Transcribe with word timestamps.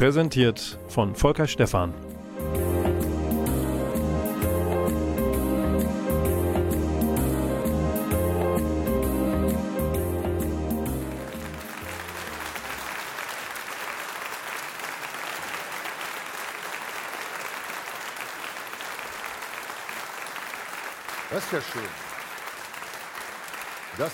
Präsentiert 0.00 0.78
von 0.88 1.14
Volker 1.14 1.46
Stephan. 1.46 1.92
Das 21.28 21.44
ist 21.44 21.52
ja 21.52 21.60
schön. 21.60 21.82
Das, 23.98 24.12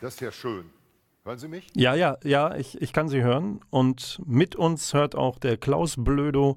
das 0.00 0.14
ist 0.14 0.20
ja 0.20 0.30
schön. 0.30 0.85
Hören 1.26 1.38
Sie 1.40 1.48
mich? 1.48 1.66
Ja, 1.74 1.96
ja, 1.96 2.18
ja, 2.22 2.54
ich, 2.54 2.80
ich 2.80 2.92
kann 2.92 3.08
Sie 3.08 3.20
hören. 3.20 3.58
Und 3.70 4.22
mit 4.24 4.54
uns 4.54 4.94
hört 4.94 5.16
auch 5.16 5.40
der 5.40 5.56
Klaus 5.56 5.96
Blödo 5.98 6.56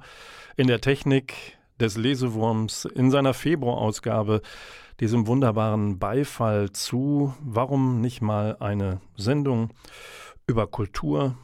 in 0.58 0.68
der 0.68 0.80
Technik 0.80 1.58
des 1.80 1.98
Lesewurms 1.98 2.86
in 2.86 3.10
seiner 3.10 3.34
Februarausgabe 3.34 4.44
diesem 5.00 5.26
wunderbaren 5.26 5.98
Beifall 5.98 6.72
zu. 6.72 7.34
Warum 7.42 8.00
nicht 8.00 8.22
mal 8.22 8.58
eine 8.60 9.02
Sendung 9.18 9.72
über 10.46 10.68
Kultur, 10.68 11.36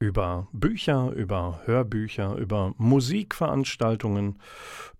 über 0.00 0.48
Bücher, 0.50 1.12
über 1.12 1.60
Hörbücher, 1.64 2.34
über 2.34 2.74
Musikveranstaltungen, 2.76 4.40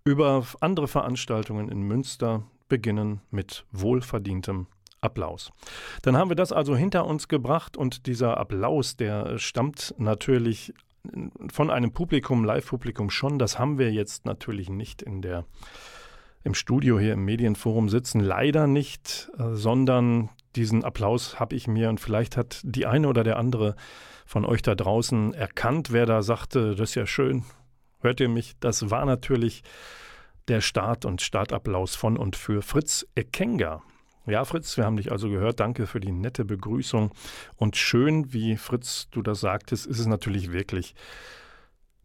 über 0.05 0.45
andere 0.61 0.87
Veranstaltungen 0.87 1.67
in 1.67 1.81
Münster 1.81 2.43
beginnen 2.69 3.19
mit 3.31 3.65
wohlverdientem 3.73 4.67
Applaus. 5.03 5.51
Dann 6.01 6.17
haben 6.17 6.29
wir 6.29 6.35
das 6.35 6.51
also 6.51 6.75
hinter 6.75 7.05
uns 7.05 7.27
gebracht 7.27 7.77
und 7.77 8.07
dieser 8.07 8.37
Applaus, 8.37 8.95
der 8.95 9.37
stammt 9.37 9.93
natürlich 9.97 10.73
von 11.51 11.69
einem 11.69 11.91
Publikum, 11.91 12.45
Live-Publikum 12.45 13.09
schon. 13.09 13.37
Das 13.37 13.59
haben 13.59 13.77
wir 13.77 13.91
jetzt 13.91 14.25
natürlich 14.25 14.69
nicht 14.69 15.01
in 15.01 15.21
der 15.21 15.45
im 16.45 16.53
Studio 16.53 16.99
hier 16.99 17.13
im 17.13 17.23
Medienforum 17.23 17.89
sitzen. 17.89 18.19
Leider 18.19 18.67
nicht, 18.67 19.31
äh, 19.37 19.53
sondern 19.53 20.29
diesen 20.55 20.83
Applaus 20.83 21.39
habe 21.39 21.55
ich 21.55 21.67
mir 21.67 21.89
und 21.89 21.99
vielleicht 21.99 22.37
hat 22.37 22.61
die 22.63 22.85
eine 22.85 23.07
oder 23.07 23.23
der 23.23 23.37
andere 23.37 23.75
von 24.25 24.45
euch 24.45 24.61
da 24.61 24.75
draußen 24.75 25.33
erkannt, 25.33 25.91
wer 25.91 26.05
da 26.05 26.21
sagte, 26.21 26.75
das 26.75 26.89
ist 26.89 26.95
ja 26.95 27.05
schön. 27.05 27.43
Hört 28.01 28.19
ihr 28.19 28.29
mich? 28.29 28.53
Das 28.59 28.89
war 28.89 29.05
natürlich 29.05 29.63
der 30.47 30.61
Start 30.61 31.05
und 31.05 31.21
Startapplaus 31.21 31.95
von 31.95 32.17
und 32.17 32.35
für 32.35 32.61
Fritz 32.61 33.07
Ekenga. 33.15 33.81
Ja, 34.25 34.45
Fritz, 34.45 34.77
wir 34.77 34.85
haben 34.85 34.95
dich 34.95 35.11
also 35.11 35.29
gehört. 35.29 35.59
Danke 35.59 35.85
für 35.85 35.99
die 35.99 36.13
nette 36.13 36.45
Begrüßung. 36.45 37.11
Und 37.57 37.75
schön, 37.75 38.31
wie 38.31 38.55
Fritz, 38.55 39.09
du 39.11 39.21
das 39.21 39.41
sagtest, 39.41 39.85
ist 39.85 39.99
es 39.99 40.05
natürlich 40.05 40.53
wirklich 40.53 40.95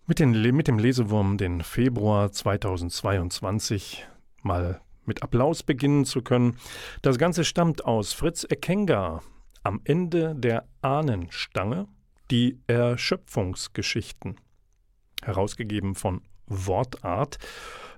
mit, 0.06 0.18
den, 0.18 0.32
mit 0.56 0.66
dem 0.66 0.80
Lesewurm 0.80 1.38
den 1.38 1.62
Februar 1.62 2.32
2022 2.32 4.04
mal 4.42 4.80
mit 5.04 5.22
Applaus 5.22 5.62
beginnen 5.62 6.04
zu 6.04 6.22
können. 6.22 6.56
Das 7.02 7.18
Ganze 7.18 7.44
stammt 7.44 7.84
aus 7.84 8.14
Fritz 8.14 8.44
Ekenga 8.48 9.22
am 9.62 9.80
Ende 9.84 10.34
der 10.34 10.66
Ahnenstange, 10.82 11.86
die 12.32 12.58
Erschöpfungsgeschichten, 12.66 14.40
herausgegeben 15.22 15.94
von 15.94 16.22
Wortart. 16.46 17.38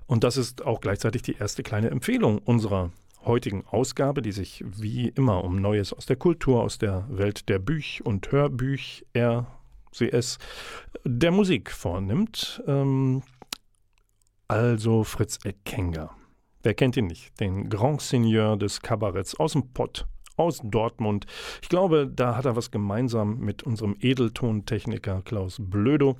Und 0.05 0.23
das 0.23 0.37
ist 0.37 0.63
auch 0.63 0.79
gleichzeitig 0.79 1.23
die 1.23 1.37
erste 1.37 1.63
kleine 1.63 1.89
Empfehlung 1.89 2.37
unserer 2.37 2.91
heutigen 3.25 3.65
Ausgabe, 3.67 4.21
die 4.21 4.31
sich 4.31 4.63
wie 4.65 5.09
immer 5.09 5.43
um 5.43 5.61
Neues 5.61 5.93
aus 5.93 6.05
der 6.05 6.15
Kultur, 6.15 6.61
aus 6.61 6.77
der 6.77 7.05
Welt 7.09 7.49
der 7.49 7.59
Büch- 7.59 8.01
und 8.03 8.31
Hörbüch, 8.31 9.05
RCS, 9.15 10.37
der 11.03 11.31
Musik 11.31 11.71
vornimmt. 11.71 12.63
Ähm, 12.67 13.23
also 14.47 15.03
Fritz 15.03 15.39
Eckenger. 15.43 16.11
Wer 16.63 16.73
kennt 16.73 16.97
ihn 16.97 17.07
nicht? 17.07 17.39
Den 17.39 17.69
Grand 17.69 18.01
Seigneur 18.01 18.57
des 18.57 18.81
Kabaretts 18.81 19.39
aus 19.39 19.53
dem 19.53 19.71
Pott, 19.73 20.05
aus 20.37 20.61
Dortmund. 20.63 21.25
Ich 21.61 21.69
glaube, 21.69 22.07
da 22.13 22.35
hat 22.35 22.45
er 22.45 22.55
was 22.55 22.69
gemeinsam 22.69 23.39
mit 23.39 23.63
unserem 23.63 23.95
Edeltontechniker 23.99 25.21
Klaus 25.23 25.57
Blödo. 25.59 26.17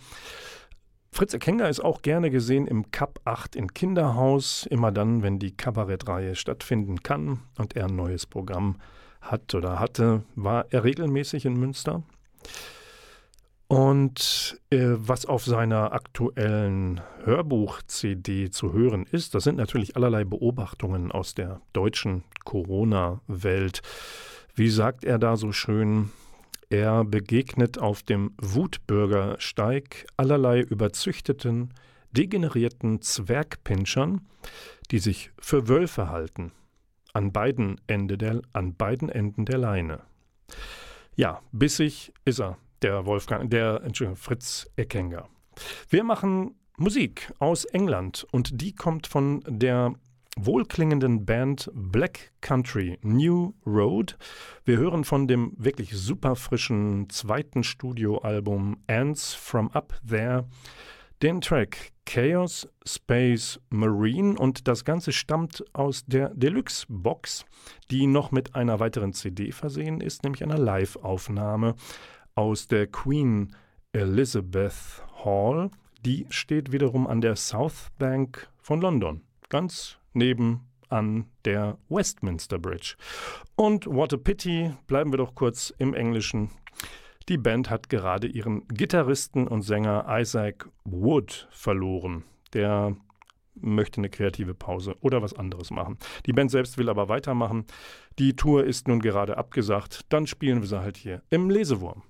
Fritz 1.13 1.33
Ekenger 1.33 1.67
ist 1.67 1.81
auch 1.81 2.01
gerne 2.01 2.29
gesehen 2.29 2.67
im 2.67 2.89
Cup 2.91 3.19
8 3.25 3.57
in 3.57 3.73
Kinderhaus, 3.73 4.66
immer 4.69 4.94
dann, 4.94 5.23
wenn 5.23 5.39
die 5.39 5.51
Kabarettreihe 5.51 6.35
stattfinden 6.35 7.03
kann 7.03 7.41
und 7.57 7.75
er 7.75 7.88
ein 7.88 7.95
neues 7.95 8.25
Programm 8.25 8.77
hat 9.19 9.53
oder 9.53 9.77
hatte, 9.77 10.23
war 10.35 10.66
er 10.69 10.85
regelmäßig 10.85 11.45
in 11.45 11.59
Münster. 11.59 12.01
Und 13.67 14.59
äh, 14.69 14.79
was 14.79 15.25
auf 15.25 15.45
seiner 15.45 15.91
aktuellen 15.91 17.01
Hörbuch-CD 17.23 18.49
zu 18.49 18.73
hören 18.73 19.05
ist, 19.09 19.35
das 19.35 19.43
sind 19.43 19.57
natürlich 19.57 19.97
allerlei 19.97 20.23
Beobachtungen 20.23 21.11
aus 21.11 21.35
der 21.35 21.61
deutschen 21.73 22.23
Corona-Welt. 22.45 23.81
Wie 24.55 24.69
sagt 24.69 25.03
er 25.03 25.19
da 25.19 25.35
so 25.35 25.51
schön? 25.51 26.11
Er 26.71 27.03
begegnet 27.03 27.79
auf 27.79 28.01
dem 28.01 28.33
Wutbürgersteig 28.41 30.07
allerlei 30.15 30.61
überzüchteten, 30.61 31.73
degenerierten 32.13 33.01
Zwergpinschern, 33.01 34.25
die 34.89 34.99
sich 34.99 35.31
für 35.37 35.67
Wölfe 35.67 36.07
halten, 36.07 36.53
an 37.11 37.33
beiden, 37.33 37.81
Ende 37.87 38.17
der, 38.17 38.41
an 38.53 38.73
beiden 38.77 39.09
Enden 39.09 39.43
der 39.43 39.57
Leine. 39.57 39.99
Ja, 41.17 41.41
bissig 41.51 42.13
ist 42.23 42.39
er, 42.39 42.57
der 42.81 43.05
Wolfgang, 43.05 43.51
der 43.51 43.81
Entschuldigung, 43.83 44.15
Fritz 44.15 44.65
Eckenger. 44.77 45.27
Wir 45.89 46.05
machen 46.05 46.55
Musik 46.77 47.33
aus 47.39 47.65
England 47.65 48.25
und 48.31 48.61
die 48.61 48.73
kommt 48.73 49.07
von 49.07 49.43
der 49.45 49.93
wohlklingenden 50.46 51.25
Band 51.25 51.69
Black 51.74 52.31
Country 52.41 52.97
New 53.02 53.53
Road. 53.66 54.18
Wir 54.66 54.78
hören 54.78 55.03
von 55.03 55.28
dem 55.28 55.53
wirklich 55.57 55.91
super 55.94 56.35
frischen 56.35 57.09
zweiten 57.09 57.63
Studioalbum 57.63 58.78
Ants 58.88 59.34
from 59.34 59.69
Up 59.72 60.00
There 60.07 60.46
den 61.22 61.40
Track 61.40 61.91
Chaos 62.06 62.68
Space 62.84 63.59
Marine 63.69 64.38
und 64.38 64.68
das 64.68 64.85
Ganze 64.85 65.12
stammt 65.12 65.63
aus 65.74 66.03
der 66.06 66.29
Deluxe 66.29 66.85
Box, 66.90 67.46
die 67.91 68.08
noch 68.08 68.32
mit 68.32 68.55
einer 68.55 68.79
weiteren 68.79 69.14
CD 69.14 69.52
versehen 69.52 70.02
ist, 70.02 70.23
nämlich 70.23 70.44
einer 70.44 70.58
Live-Aufnahme 70.58 71.76
aus 72.34 72.67
der 72.67 72.87
Queen 72.87 73.55
Elizabeth 73.94 75.03
Hall. 75.23 75.70
Die 76.03 76.26
steht 76.29 76.72
wiederum 76.72 77.05
an 77.05 77.22
der 77.22 77.35
South 77.35 77.90
Bank 77.99 78.49
von 78.58 78.82
London. 78.82 79.22
Ganz 79.49 79.99
nebenan 80.13 81.25
der 81.46 81.78
Westminster 81.90 82.59
Bridge. 82.59 82.96
Und 83.55 83.85
What 83.87 84.13
a 84.13 84.17
Pity, 84.17 84.73
bleiben 84.87 85.11
wir 85.11 85.17
doch 85.17 85.35
kurz 85.35 85.73
im 85.78 85.93
Englischen. 85.93 86.49
Die 87.29 87.37
Band 87.37 87.69
hat 87.69 87.90
gerade 87.90 88.28
ihren 88.28 88.67
Gitarristen 88.67 89.47
und 89.47 89.61
Sänger 89.61 90.05
Isaac 90.09 90.67
Wood 90.84 91.47
verloren. 91.52 92.23
Der 92.53 92.96
möchte 93.55 93.99
eine 93.99 94.09
kreative 94.09 94.53
Pause 94.53 94.96
oder 95.02 95.22
was 95.22 95.34
anderes 95.34 95.72
machen. 95.72 95.97
Die 96.25 96.34
Band 96.34 96.52
selbst 96.52 96.78
will 96.78 96.90
aber 96.90 97.09
weitermachen. 97.09 97.66
Die 98.19 98.35
Tour 98.35 98.66
ist 98.66 98.87
nun 98.87 98.99
gerade 98.99 99.37
abgesagt. 99.37 100.02
Dann 100.09 100.28
spielen 100.28 100.61
wir 100.61 100.67
sie 100.67 100.81
halt 100.81 100.97
hier 100.97 101.22
im 101.29 101.49
Lesewurm. 101.49 102.03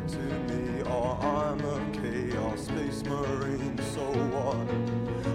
To 0.00 0.18
me? 0.48 0.82
Oh, 0.86 1.18
I'm 1.20 1.60
a 1.60 1.78
chaos 1.92 2.64
space 2.64 3.02
marine, 3.04 3.78
so 3.92 4.00
what? 4.32 4.66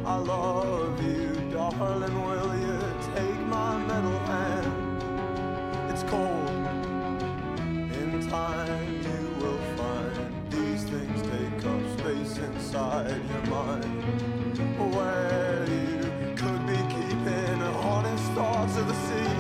I 0.06 0.18
love 0.18 1.04
you, 1.04 1.28
darling. 1.52 2.26
Will 2.26 2.54
you 2.60 2.80
take 3.14 3.40
my 3.48 3.78
metal 3.78 4.20
hand? 4.32 4.74
It's 5.92 6.04
cold. 6.04 6.50
In 8.02 8.28
time, 8.30 8.94
you 9.08 9.22
will 9.40 9.62
find 9.78 10.52
these 10.52 10.84
things 10.86 11.22
take 11.22 11.66
up 11.72 12.00
space 12.00 12.38
inside 12.40 13.22
your 13.30 13.46
mind. 13.54 13.86
Where 14.96 15.66
you 15.70 16.36
could 16.36 16.66
be 16.66 16.80
keeping 16.96 17.62
honest 17.62 18.24
thoughts 18.32 18.76
of 18.78 18.88
the 18.88 18.96
sea 19.06 19.37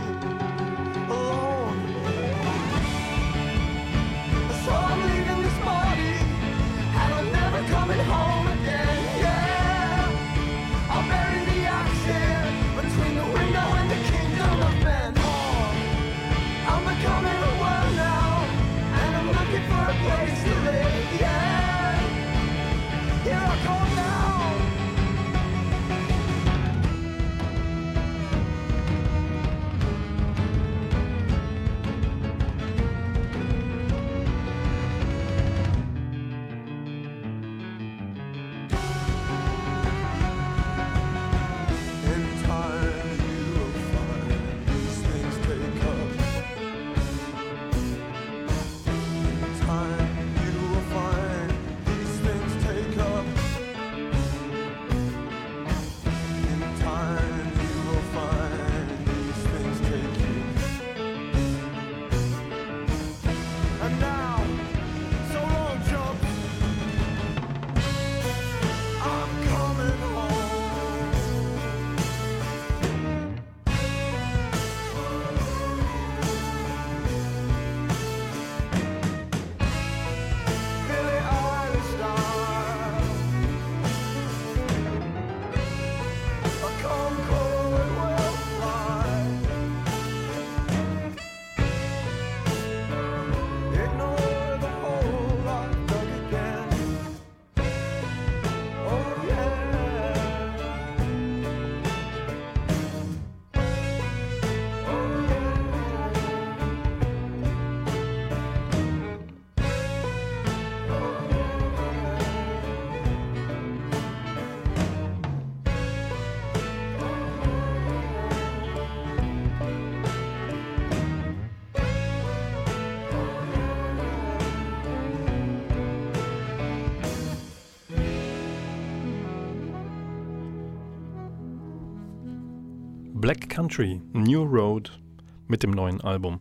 Black 133.37 133.49
Country, 133.49 134.01
New 134.13 134.43
Road 134.43 134.99
mit 135.47 135.61
dem 135.61 135.69
neuen 135.69 136.01
Album. 136.01 136.39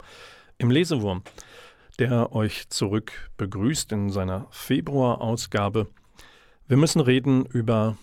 Im 0.57 0.71
Lesewurm, 0.71 1.23
der 1.99 2.33
euch 2.33 2.71
zurück 2.71 3.31
begrüßt 3.37 3.93
in 3.93 4.09
seiner 4.09 4.47
Februarausgabe. 4.51 5.89
Wir 6.67 6.77
müssen 6.79 7.03
reden 7.03 7.45
über 7.45 7.99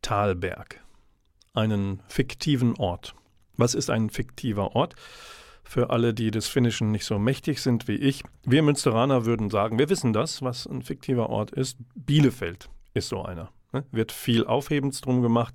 Talberg, 0.00 0.80
einen 1.54 2.02
fiktiven 2.06 2.76
Ort. 2.76 3.16
Was 3.56 3.74
ist 3.74 3.90
ein 3.90 4.10
fiktiver 4.10 4.76
Ort? 4.76 4.94
Für 5.64 5.90
alle, 5.90 6.14
die 6.14 6.30
des 6.30 6.46
Finnischen 6.46 6.92
nicht 6.92 7.04
so 7.04 7.18
mächtig 7.18 7.60
sind 7.60 7.88
wie 7.88 7.96
ich. 7.96 8.22
Wir 8.44 8.62
Münsteraner 8.62 9.26
würden 9.26 9.50
sagen, 9.50 9.80
wir 9.80 9.88
wissen 9.88 10.12
das, 10.12 10.40
was 10.42 10.66
ein 10.66 10.82
fiktiver 10.82 11.30
Ort 11.30 11.50
ist. 11.50 11.78
Bielefeld 11.96 12.70
ist 12.94 13.08
so 13.08 13.24
einer. 13.24 13.50
ne? 13.72 13.84
Wird 13.90 14.12
viel 14.12 14.46
Aufhebens 14.46 15.00
drum 15.00 15.20
gemacht, 15.20 15.54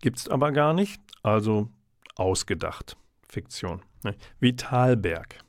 gibt 0.00 0.18
es 0.18 0.28
aber 0.28 0.50
gar 0.50 0.72
nicht. 0.72 1.00
Also 1.22 1.68
ausgedacht. 2.16 2.96
Fiktion. 3.28 3.82
ne? 4.02 4.14
Wie 4.40 4.56
Talberg. 4.56 5.40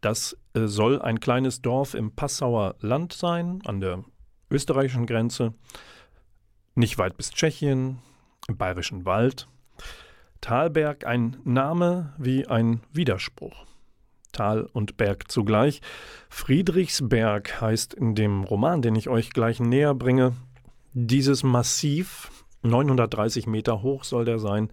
Das 0.00 0.36
äh, 0.54 0.66
soll 0.66 1.00
ein 1.00 1.20
kleines 1.20 1.62
Dorf 1.62 1.94
im 1.94 2.14
Passauer 2.14 2.76
Land 2.80 3.12
sein, 3.12 3.60
an 3.64 3.80
der 3.80 4.04
österreichischen 4.50 5.06
Grenze, 5.06 5.54
nicht 6.74 6.98
weit 6.98 7.16
bis 7.16 7.30
Tschechien, 7.30 7.98
im 8.48 8.56
bayerischen 8.56 9.04
Wald. 9.04 9.48
Talberg 10.40 11.06
ein 11.06 11.38
Name 11.44 12.14
wie 12.18 12.46
ein 12.46 12.80
Widerspruch. 12.92 13.64
Tal 14.32 14.68
und 14.72 14.96
Berg 14.96 15.30
zugleich. 15.30 15.80
Friedrichsberg 16.28 17.60
heißt 17.60 17.94
in 17.94 18.14
dem 18.14 18.44
Roman, 18.44 18.82
den 18.82 18.94
ich 18.94 19.08
euch 19.08 19.30
gleich 19.30 19.60
näher 19.60 19.94
bringe, 19.94 20.34
dieses 20.92 21.42
Massiv, 21.42 22.30
930 22.62 23.46
Meter 23.46 23.82
hoch 23.82 24.04
soll 24.04 24.24
der 24.24 24.38
sein, 24.38 24.70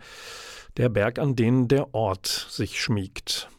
der 0.78 0.90
Berg, 0.90 1.20
an 1.20 1.36
den 1.36 1.68
der 1.68 1.94
Ort 1.94 2.28
sich 2.28 2.82
schmiegt. 2.82 3.50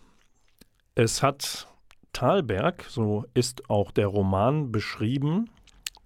Es 0.95 1.23
hat 1.23 1.69
Talberg, 2.13 2.85
so 2.89 3.25
ist 3.35 3.69
auch 3.69 3.91
der 3.91 4.07
Roman 4.07 4.73
beschrieben, 4.73 5.51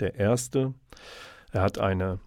der 0.01 0.15
erste. 0.15 0.75
Er 1.53 1.63
hat 1.63 1.79
eine 1.79 2.19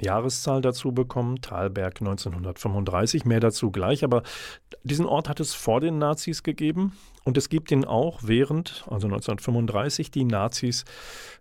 Jahreszahl 0.00 0.60
dazu 0.60 0.92
bekommen, 0.92 1.40
Talberg 1.40 2.00
1935, 2.00 3.24
mehr 3.24 3.40
dazu 3.40 3.70
gleich, 3.70 4.04
aber 4.04 4.22
diesen 4.82 5.06
Ort 5.06 5.28
hat 5.28 5.40
es 5.40 5.54
vor 5.54 5.80
den 5.80 5.98
Nazis 5.98 6.42
gegeben. 6.42 6.92
Und 7.24 7.36
es 7.36 7.50
gibt 7.50 7.70
ihn 7.70 7.84
auch 7.84 8.20
während, 8.22 8.84
also 8.88 9.06
1935, 9.06 10.10
die 10.10 10.24
Nazis 10.24 10.86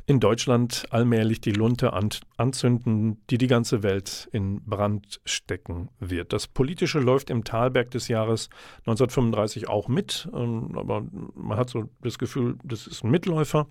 in 0.06 0.20
Deutschland 0.20 0.86
allmählich 0.90 1.40
die 1.40 1.54
Lunte 1.54 1.94
an, 1.94 2.10
anzünden, 2.36 3.24
die 3.30 3.38
die 3.38 3.48
ganze 3.48 3.82
Welt 3.82 4.28
in 4.34 4.62
Brand 4.66 5.22
stecken 5.24 5.90
wird. 6.00 6.34
Das 6.34 6.48
Politische 6.48 7.00
läuft 7.00 7.30
im 7.30 7.46
Talberg 7.46 7.92
des 7.92 8.10
Jahres 8.10 8.50
1935 8.80 9.70
auch 9.70 9.88
mit, 9.88 10.28
ähm, 10.34 10.78
aber 10.78 11.06
man 11.34 11.58
hat 11.58 11.70
so 11.70 11.90
das 12.02 12.18
Gefühl, 12.18 12.58
das 12.64 12.86
ist 12.86 13.04
ein 13.06 13.12
Mitläufer, 13.12 13.68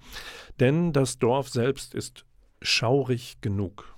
denn 0.61 0.95
das 0.95 1.18
Dorf 1.18 1.50
selbst 1.50 1.95
ist 1.95 2.25
schaurig 2.62 3.40
genug. 3.42 3.98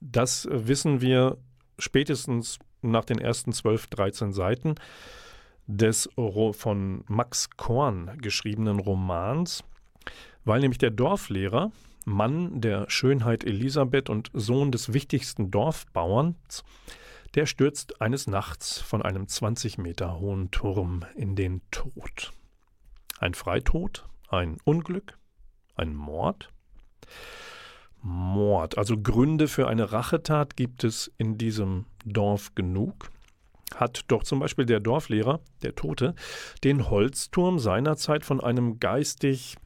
Das 0.00 0.46
wissen 0.50 1.00
wir 1.00 1.38
spätestens 1.78 2.58
nach 2.82 3.04
den 3.04 3.18
ersten 3.18 3.52
12, 3.52 3.88
13 3.88 4.32
Seiten 4.32 4.74
des 5.66 6.08
von 6.16 7.04
Max 7.08 7.50
Korn 7.56 8.18
geschriebenen 8.18 8.78
Romans, 8.78 9.64
weil 10.44 10.60
nämlich 10.60 10.78
der 10.78 10.90
Dorflehrer, 10.90 11.72
Mann 12.04 12.60
der 12.60 12.88
Schönheit 12.88 13.42
Elisabeth 13.42 14.08
und 14.08 14.30
Sohn 14.32 14.70
des 14.70 14.92
wichtigsten 14.92 15.50
Dorfbauerns, 15.50 16.62
der 17.34 17.46
stürzt 17.46 18.00
eines 18.00 18.28
Nachts 18.28 18.80
von 18.80 19.02
einem 19.02 19.26
20 19.26 19.78
Meter 19.78 20.20
hohen 20.20 20.52
Turm 20.52 21.04
in 21.16 21.34
den 21.34 21.62
Tod. 21.72 22.32
Ein 23.18 23.34
Freitod, 23.34 24.06
ein 24.28 24.58
Unglück, 24.64 25.18
ein 25.74 25.94
Mord. 25.94 26.50
Mord, 28.06 28.78
also 28.78 28.96
Gründe 28.96 29.48
für 29.48 29.66
eine 29.66 29.90
Rachetat 29.90 30.56
gibt 30.56 30.84
es 30.84 31.12
in 31.18 31.38
diesem 31.38 31.86
Dorf 32.04 32.54
genug. 32.54 33.10
Hat 33.74 34.04
doch 34.06 34.22
zum 34.22 34.38
Beispiel 34.38 34.64
der 34.64 34.78
Dorflehrer, 34.78 35.40
der 35.62 35.74
Tote, 35.74 36.14
den 36.62 36.88
Holzturm 36.88 37.58
seinerzeit 37.58 38.24
von 38.24 38.40
einem 38.40 38.78
geistig 38.78 39.56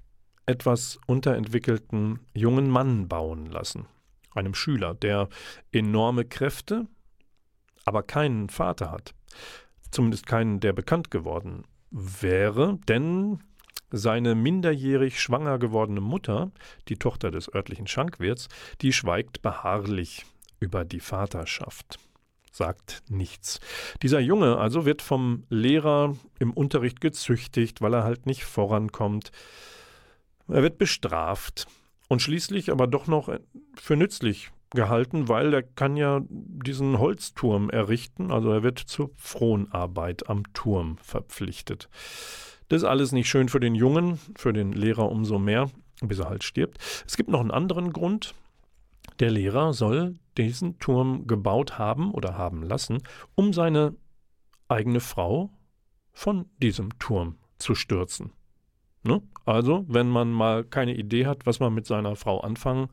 etwas 0.47 0.99
unterentwickelten 1.06 2.20
jungen 2.32 2.70
Mann 2.70 3.09
bauen 3.09 3.44
lassen. 3.44 3.87
Einem 4.35 4.54
Schüler, 4.54 4.94
der 4.94 5.28
enorme 5.70 6.25
Kräfte, 6.25 6.87
aber 7.85 8.02
keinen 8.02 8.49
Vater 8.49 8.90
hat. 8.90 9.14
Zumindest 9.90 10.26
keinen, 10.26 10.61
der 10.61 10.73
bekannt 10.73 11.11
geworden 11.11 11.64
wäre, 11.90 12.78
denn 12.88 13.40
seine 13.90 14.35
minderjährig 14.35 15.20
schwanger 15.20 15.59
gewordene 15.59 16.00
Mutter, 16.00 16.50
die 16.88 16.97
Tochter 16.97 17.30
des 17.30 17.52
örtlichen 17.52 17.87
Schankwirts, 17.87 18.49
die 18.80 18.92
schweigt 18.92 19.42
beharrlich 19.42 20.25
über 20.61 20.85
die 20.85 21.00
Vaterschaft, 21.00 21.99
sagt 22.52 23.02
nichts. 23.09 23.61
Dieser 24.02 24.20
Junge 24.20 24.59
also 24.59 24.85
wird 24.85 25.02
vom 25.02 25.44
Lehrer 25.49 26.16
im 26.38 26.52
Unterricht 26.52 27.00
gezüchtigt, 27.00 27.80
weil 27.80 27.94
er 27.94 28.04
halt 28.04 28.26
nicht 28.26 28.44
vorankommt. 28.44 29.32
Er 30.49 30.62
wird 30.62 30.78
bestraft 30.78 31.66
und 32.09 32.23
schließlich 32.23 32.70
aber 32.70 32.87
doch 32.87 33.06
noch 33.06 33.32
für 33.75 33.97
nützlich 33.97 34.50
gehalten, 34.70 35.28
weil 35.28 35.52
er 35.52 35.62
kann 35.62 35.97
ja 35.97 36.20
diesen 36.28 36.99
Holzturm 36.99 37.70
errichten, 37.70 38.30
also 38.30 38.50
er 38.52 38.62
wird 38.62 38.78
zur 38.78 39.11
Fronarbeit 39.16 40.28
am 40.28 40.44
Turm 40.52 40.97
verpflichtet. 41.02 41.88
Das 42.70 42.82
ist 42.82 42.88
alles 42.88 43.10
nicht 43.10 43.28
schön 43.28 43.48
für 43.48 43.58
den 43.58 43.74
Jungen, 43.74 44.20
für 44.36 44.52
den 44.52 44.72
Lehrer 44.72 45.10
umso 45.10 45.40
mehr, 45.40 45.68
bis 46.02 46.20
er 46.20 46.28
halt 46.28 46.44
stirbt. 46.44 46.78
Es 47.04 47.16
gibt 47.16 47.28
noch 47.28 47.40
einen 47.40 47.50
anderen 47.50 47.92
Grund. 47.92 48.32
Der 49.18 49.32
Lehrer 49.32 49.72
soll 49.72 50.14
diesen 50.38 50.78
Turm 50.78 51.26
gebaut 51.26 51.78
haben 51.78 52.12
oder 52.12 52.38
haben 52.38 52.62
lassen, 52.62 53.02
um 53.34 53.52
seine 53.52 53.96
eigene 54.68 55.00
Frau 55.00 55.50
von 56.12 56.46
diesem 56.62 56.96
Turm 57.00 57.38
zu 57.58 57.74
stürzen. 57.74 58.32
Ne? 59.02 59.20
Also, 59.44 59.84
wenn 59.88 60.08
man 60.08 60.30
mal 60.30 60.62
keine 60.62 60.94
Idee 60.94 61.26
hat, 61.26 61.46
was 61.46 61.58
man 61.58 61.74
mit 61.74 61.86
seiner 61.86 62.14
Frau 62.14 62.40
anfangen 62.40 62.88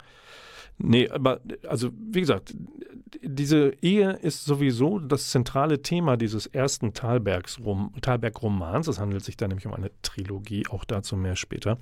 Nee, 0.80 1.10
aber 1.10 1.42
also 1.68 1.90
wie 1.94 2.20
gesagt, 2.20 2.56
diese 3.24 3.74
Ehe 3.82 4.12
ist 4.12 4.46
sowieso 4.46 5.00
das 5.00 5.32
zentrale 5.32 5.82
Thema 5.82 6.18
dieses 6.18 6.46
ersten 6.46 6.94
Talberg-Romans. 6.94 8.88
Es 8.88 9.00
handelt 9.00 9.24
sich 9.24 9.38
da 9.38 9.48
nämlich 9.48 9.66
um 9.66 9.74
eine 9.74 9.92
Trilogie, 10.02 10.68
auch 10.68 10.86
dazu 10.86 11.16
mehr 11.16 11.36
später. 11.36 11.80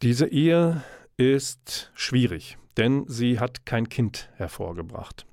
Diese 0.00 0.26
Ehe 0.26 0.82
ist 1.16 1.90
schwierig, 1.94 2.56
denn 2.76 3.04
sie 3.06 3.38
hat 3.38 3.66
kein 3.66 3.88
Kind 3.88 4.30
hervorgebracht. 4.36 5.26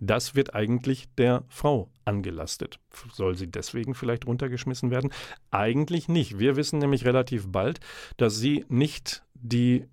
Das 0.00 0.34
wird 0.34 0.54
eigentlich 0.54 1.08
der 1.18 1.44
Frau 1.48 1.90
angelastet. 2.06 2.80
Soll 3.12 3.36
sie 3.36 3.48
deswegen 3.48 3.94
vielleicht 3.94 4.26
runtergeschmissen 4.26 4.90
werden? 4.90 5.12
Eigentlich 5.50 6.08
nicht. 6.08 6.38
Wir 6.38 6.56
wissen 6.56 6.78
nämlich 6.78 7.04
relativ 7.04 7.48
bald, 7.48 7.80
dass 8.16 8.38
sie 8.38 8.64
nicht 8.68 9.22
die 9.34 9.84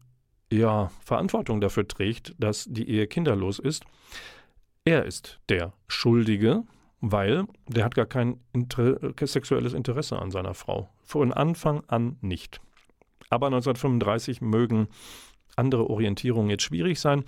ja, 0.51 0.91
Verantwortung 1.03 1.61
dafür 1.61 1.87
trägt, 1.87 2.35
dass 2.37 2.65
die 2.69 2.89
Ehe 2.89 3.07
kinderlos 3.07 3.59
ist. 3.59 3.83
Er 4.85 5.05
ist 5.05 5.39
der 5.49 5.73
Schuldige, 5.87 6.63
weil 7.01 7.45
der 7.67 7.83
hat 7.83 7.95
gar 7.95 8.05
kein 8.05 8.39
Inter 8.53 8.97
sexuelles 9.21 9.73
Interesse 9.73 10.17
an 10.17 10.31
seiner 10.31 10.53
Frau. 10.53 10.89
Von 11.03 11.33
Anfang 11.33 11.83
an 11.87 12.17
nicht. 12.21 12.61
Aber 13.29 13.47
1935 13.47 14.41
mögen 14.41 14.87
andere 15.57 15.89
Orientierungen 15.89 16.49
jetzt 16.49 16.63
schwierig 16.63 16.99
sein. 16.99 17.23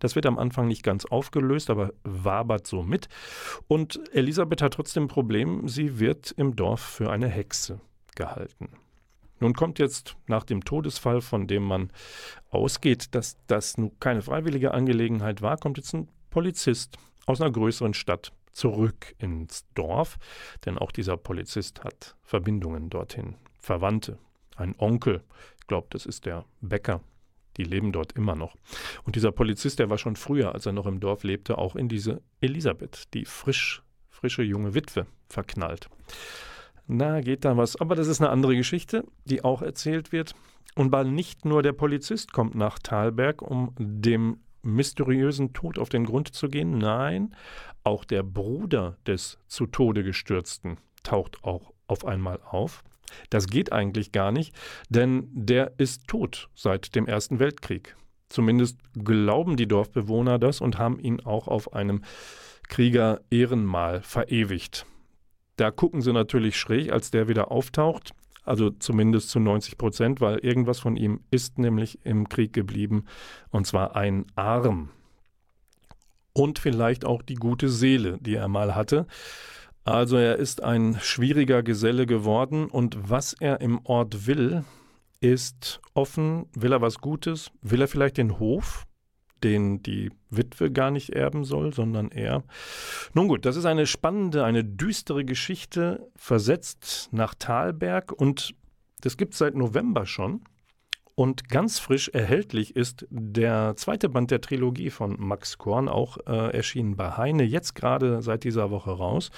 Das 0.00 0.14
wird 0.14 0.26
am 0.26 0.38
Anfang 0.38 0.66
nicht 0.68 0.82
ganz 0.82 1.04
aufgelöst, 1.04 1.70
aber 1.70 1.92
wabert 2.02 2.66
so 2.66 2.82
mit. 2.82 3.08
Und 3.68 4.00
Elisabeth 4.12 4.62
hat 4.62 4.74
trotzdem 4.74 5.04
ein 5.04 5.08
Problem, 5.08 5.68
sie 5.68 5.98
wird 5.98 6.32
im 6.32 6.56
Dorf 6.56 6.80
für 6.80 7.10
eine 7.10 7.28
Hexe 7.28 7.80
gehalten. 8.16 8.70
Nun 9.40 9.54
kommt 9.54 9.78
jetzt 9.78 10.16
nach 10.26 10.44
dem 10.44 10.64
Todesfall, 10.64 11.20
von 11.20 11.46
dem 11.46 11.64
man 11.64 11.90
ausgeht, 12.50 13.14
dass 13.14 13.36
das 13.46 13.76
nun 13.76 13.98
keine 14.00 14.22
freiwillige 14.22 14.72
Angelegenheit 14.72 15.42
war, 15.42 15.56
kommt 15.56 15.78
jetzt 15.78 15.94
ein 15.94 16.08
Polizist 16.30 16.96
aus 17.26 17.40
einer 17.40 17.50
größeren 17.50 17.94
Stadt 17.94 18.32
zurück 18.52 19.14
ins 19.18 19.66
Dorf, 19.74 20.18
denn 20.64 20.78
auch 20.78 20.92
dieser 20.92 21.16
Polizist 21.16 21.84
hat 21.84 22.16
Verbindungen 22.22 22.90
dorthin, 22.90 23.36
Verwandte, 23.58 24.18
ein 24.56 24.74
Onkel, 24.78 25.22
ich 25.60 25.66
glaube, 25.66 25.88
das 25.90 26.06
ist 26.06 26.26
der 26.26 26.44
Bäcker, 26.60 27.00
die 27.56 27.64
leben 27.64 27.92
dort 27.92 28.12
immer 28.12 28.36
noch. 28.36 28.56
Und 29.04 29.16
dieser 29.16 29.32
Polizist, 29.32 29.78
der 29.78 29.90
war 29.90 29.98
schon 29.98 30.16
früher, 30.16 30.54
als 30.54 30.66
er 30.66 30.72
noch 30.72 30.86
im 30.86 31.00
Dorf 31.00 31.24
lebte, 31.24 31.58
auch 31.58 31.74
in 31.74 31.88
diese 31.88 32.22
Elisabeth, 32.40 33.14
die 33.14 33.24
frisch, 33.24 33.82
frische 34.10 34.42
junge 34.42 34.74
Witwe, 34.74 35.06
verknallt. 35.28 35.88
Na, 36.86 37.20
geht 37.20 37.44
da 37.44 37.56
was. 37.56 37.76
Aber 37.80 37.94
das 37.94 38.08
ist 38.08 38.20
eine 38.20 38.30
andere 38.30 38.56
Geschichte, 38.56 39.04
die 39.24 39.42
auch 39.42 39.62
erzählt 39.62 40.12
wird. 40.12 40.34
Und 40.74 40.92
weil 40.92 41.06
nicht 41.06 41.44
nur 41.44 41.62
der 41.62 41.72
Polizist 41.72 42.32
kommt 42.32 42.54
nach 42.54 42.78
Thalberg, 42.78 43.42
um 43.42 43.72
dem 43.78 44.38
mysteriösen 44.62 45.52
Tod 45.52 45.78
auf 45.78 45.88
den 45.88 46.04
Grund 46.04 46.34
zu 46.34 46.48
gehen, 46.48 46.78
nein, 46.78 47.34
auch 47.84 48.04
der 48.04 48.22
Bruder 48.22 48.96
des 49.06 49.38
zu 49.46 49.66
Tode 49.66 50.02
gestürzten 50.02 50.78
taucht 51.04 51.44
auch 51.44 51.72
auf 51.86 52.04
einmal 52.04 52.40
auf. 52.42 52.82
Das 53.30 53.46
geht 53.46 53.72
eigentlich 53.72 54.10
gar 54.10 54.32
nicht, 54.32 54.54
denn 54.88 55.28
der 55.32 55.74
ist 55.78 56.08
tot 56.08 56.48
seit 56.54 56.94
dem 56.96 57.06
Ersten 57.06 57.38
Weltkrieg. 57.38 57.94
Zumindest 58.28 58.78
glauben 58.94 59.56
die 59.56 59.68
Dorfbewohner 59.68 60.38
das 60.38 60.60
und 60.60 60.78
haben 60.78 60.98
ihn 60.98 61.20
auch 61.20 61.46
auf 61.46 61.72
einem 61.74 62.02
Krieger-Ehrenmal 62.68 64.02
verewigt. 64.02 64.86
Da 65.56 65.70
gucken 65.70 66.02
sie 66.02 66.12
natürlich 66.12 66.56
schräg, 66.56 66.92
als 66.92 67.10
der 67.10 67.28
wieder 67.28 67.50
auftaucht. 67.50 68.12
Also 68.44 68.70
zumindest 68.70 69.30
zu 69.30 69.40
90 69.40 69.78
Prozent, 69.78 70.20
weil 70.20 70.38
irgendwas 70.38 70.78
von 70.78 70.96
ihm 70.96 71.20
ist 71.30 71.58
nämlich 71.58 72.04
im 72.04 72.28
Krieg 72.28 72.52
geblieben. 72.52 73.04
Und 73.50 73.66
zwar 73.66 73.96
ein 73.96 74.26
Arm. 74.34 74.90
Und 76.32 76.58
vielleicht 76.58 77.04
auch 77.04 77.22
die 77.22 77.36
gute 77.36 77.68
Seele, 77.68 78.18
die 78.20 78.34
er 78.34 78.48
mal 78.48 78.74
hatte. 78.74 79.06
Also 79.84 80.16
er 80.16 80.36
ist 80.36 80.62
ein 80.62 80.98
schwieriger 81.00 81.62
Geselle 81.62 82.06
geworden 82.06 82.66
und 82.66 83.10
was 83.10 83.34
er 83.34 83.60
im 83.60 83.80
Ort 83.84 84.26
will, 84.26 84.64
ist 85.20 85.80
offen, 85.94 86.46
will 86.54 86.72
er 86.72 86.80
was 86.80 86.98
Gutes, 86.98 87.50
will 87.62 87.82
er 87.82 87.88
vielleicht 87.88 88.16
den 88.16 88.38
Hof, 88.38 88.86
den 89.42 89.82
die 89.82 90.10
Witwe 90.30 90.70
gar 90.70 90.90
nicht 90.90 91.10
erben 91.10 91.44
soll, 91.44 91.72
sondern 91.72 92.10
er. 92.10 92.44
Nun 93.12 93.28
gut, 93.28 93.44
das 93.44 93.56
ist 93.56 93.66
eine 93.66 93.86
spannende, 93.86 94.44
eine 94.44 94.64
düstere 94.64 95.24
Geschichte, 95.24 96.10
versetzt 96.16 97.08
nach 97.12 97.34
Talberg 97.34 98.12
und 98.12 98.54
das 99.00 99.16
gibt 99.16 99.34
es 99.34 99.38
seit 99.38 99.54
November 99.54 100.06
schon. 100.06 100.42
Und 101.16 101.48
ganz 101.48 101.78
frisch 101.78 102.08
erhältlich 102.08 102.74
ist 102.74 103.06
der 103.08 103.76
zweite 103.76 104.08
Band 104.08 104.32
der 104.32 104.40
Trilogie 104.40 104.90
von 104.90 105.16
Max 105.18 105.58
Korn, 105.58 105.88
auch 105.88 106.18
äh, 106.26 106.56
erschienen 106.56 106.96
bei 106.96 107.16
Heine, 107.16 107.44
jetzt 107.44 107.74
gerade 107.74 108.20
seit 108.20 108.42
dieser 108.42 108.70
Woche 108.70 108.90
raus. 108.90 109.30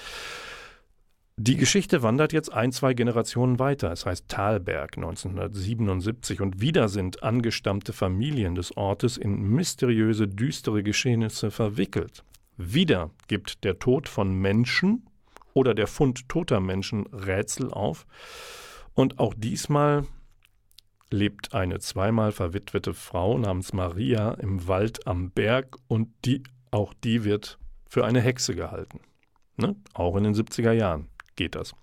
Die 1.38 1.56
Geschichte 1.56 2.02
wandert 2.02 2.32
jetzt 2.32 2.50
ein, 2.50 2.72
zwei 2.72 2.94
Generationen 2.94 3.58
weiter. 3.58 3.92
Es 3.92 4.06
heißt 4.06 4.26
Talberg 4.26 4.96
1977 4.96 6.40
und 6.40 6.62
wieder 6.62 6.88
sind 6.88 7.22
angestammte 7.22 7.92
Familien 7.92 8.54
des 8.54 8.74
Ortes 8.74 9.18
in 9.18 9.42
mysteriöse, 9.42 10.28
düstere 10.28 10.82
Geschehnisse 10.82 11.50
verwickelt. 11.50 12.24
Wieder 12.56 13.10
gibt 13.28 13.64
der 13.64 13.78
Tod 13.78 14.08
von 14.08 14.32
Menschen 14.32 15.10
oder 15.52 15.74
der 15.74 15.86
Fund 15.88 16.26
toter 16.30 16.60
Menschen 16.60 17.06
Rätsel 17.08 17.70
auf. 17.70 18.06
Und 18.94 19.18
auch 19.18 19.34
diesmal 19.36 20.06
lebt 21.10 21.52
eine 21.52 21.80
zweimal 21.80 22.32
verwitwete 22.32 22.94
Frau 22.94 23.36
namens 23.36 23.74
Maria 23.74 24.32
im 24.32 24.66
Wald 24.68 25.06
am 25.06 25.32
Berg 25.32 25.76
und 25.86 26.08
die, 26.24 26.44
auch 26.70 26.94
die 27.04 27.24
wird 27.24 27.58
für 27.86 28.06
eine 28.06 28.22
Hexe 28.22 28.54
gehalten. 28.54 29.00
Ne? 29.58 29.76
Auch 29.92 30.16
in 30.16 30.24
den 30.24 30.34
70er 30.34 30.72
Jahren 30.72 31.10
geht 31.36 31.54
das. 31.54 31.74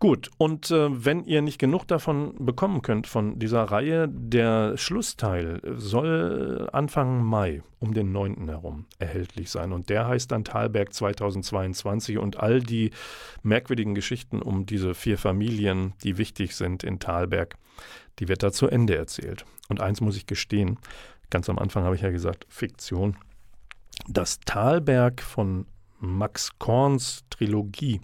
Gut, 0.00 0.30
und 0.38 0.70
äh, 0.70 1.04
wenn 1.04 1.24
ihr 1.26 1.42
nicht 1.42 1.58
genug 1.58 1.86
davon 1.86 2.34
bekommen 2.38 2.80
könnt, 2.80 3.06
von 3.06 3.38
dieser 3.38 3.64
Reihe, 3.64 4.08
der 4.08 4.78
Schlussteil 4.78 5.60
soll 5.76 6.70
Anfang 6.72 7.22
Mai 7.22 7.62
um 7.80 7.92
den 7.92 8.10
9. 8.10 8.48
herum 8.48 8.86
erhältlich 8.98 9.50
sein. 9.50 9.72
Und 9.72 9.90
der 9.90 10.08
heißt 10.08 10.32
dann 10.32 10.44
Talberg 10.44 10.94
2022 10.94 12.16
und 12.16 12.40
all 12.40 12.60
die 12.60 12.92
merkwürdigen 13.42 13.94
Geschichten 13.94 14.40
um 14.40 14.64
diese 14.64 14.94
vier 14.94 15.18
Familien, 15.18 15.92
die 16.02 16.16
wichtig 16.16 16.56
sind 16.56 16.82
in 16.82 16.98
Talberg, 16.98 17.56
die 18.20 18.28
wird 18.28 18.42
da 18.42 18.52
zu 18.52 18.68
Ende 18.68 18.96
erzählt. 18.96 19.44
Und 19.68 19.82
eins 19.82 20.00
muss 20.00 20.16
ich 20.16 20.24
gestehen, 20.24 20.78
ganz 21.28 21.50
am 21.50 21.58
Anfang 21.58 21.84
habe 21.84 21.94
ich 21.94 22.02
ja 22.02 22.10
gesagt, 22.10 22.46
Fiktion. 22.48 23.18
Das 24.08 24.40
Talberg 24.40 25.20
von 25.20 25.66
Max 25.98 26.58
Korns 26.58 27.24
Trilogie, 27.28 28.00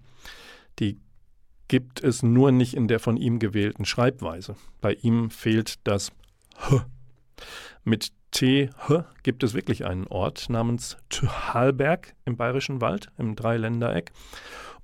die 0.79 1.01
gibt 1.69 2.03
es 2.03 2.23
nur 2.23 2.53
nicht 2.53 2.75
in 2.75 2.89
der 2.89 3.01
von 3.01 3.17
ihm 3.17 3.39
gewählten 3.39 3.85
Schreibweise. 3.85 4.57
Bei 4.81 4.93
ihm 4.93 5.31
fehlt 5.31 5.87
das 5.87 6.13
H. 6.57 6.87
Mit 7.85 8.13
T 8.31 8.71
H 8.77 9.07
gibt 9.23 9.43
es 9.43 9.55
wirklich 9.55 9.85
einen 9.85 10.07
Ort 10.07 10.49
namens 10.51 10.97
Thalberg 11.09 12.15
im 12.25 12.37
Bayerischen 12.37 12.81
Wald, 12.81 13.09
im 13.19 13.35
Dreiländereck. 13.35 14.13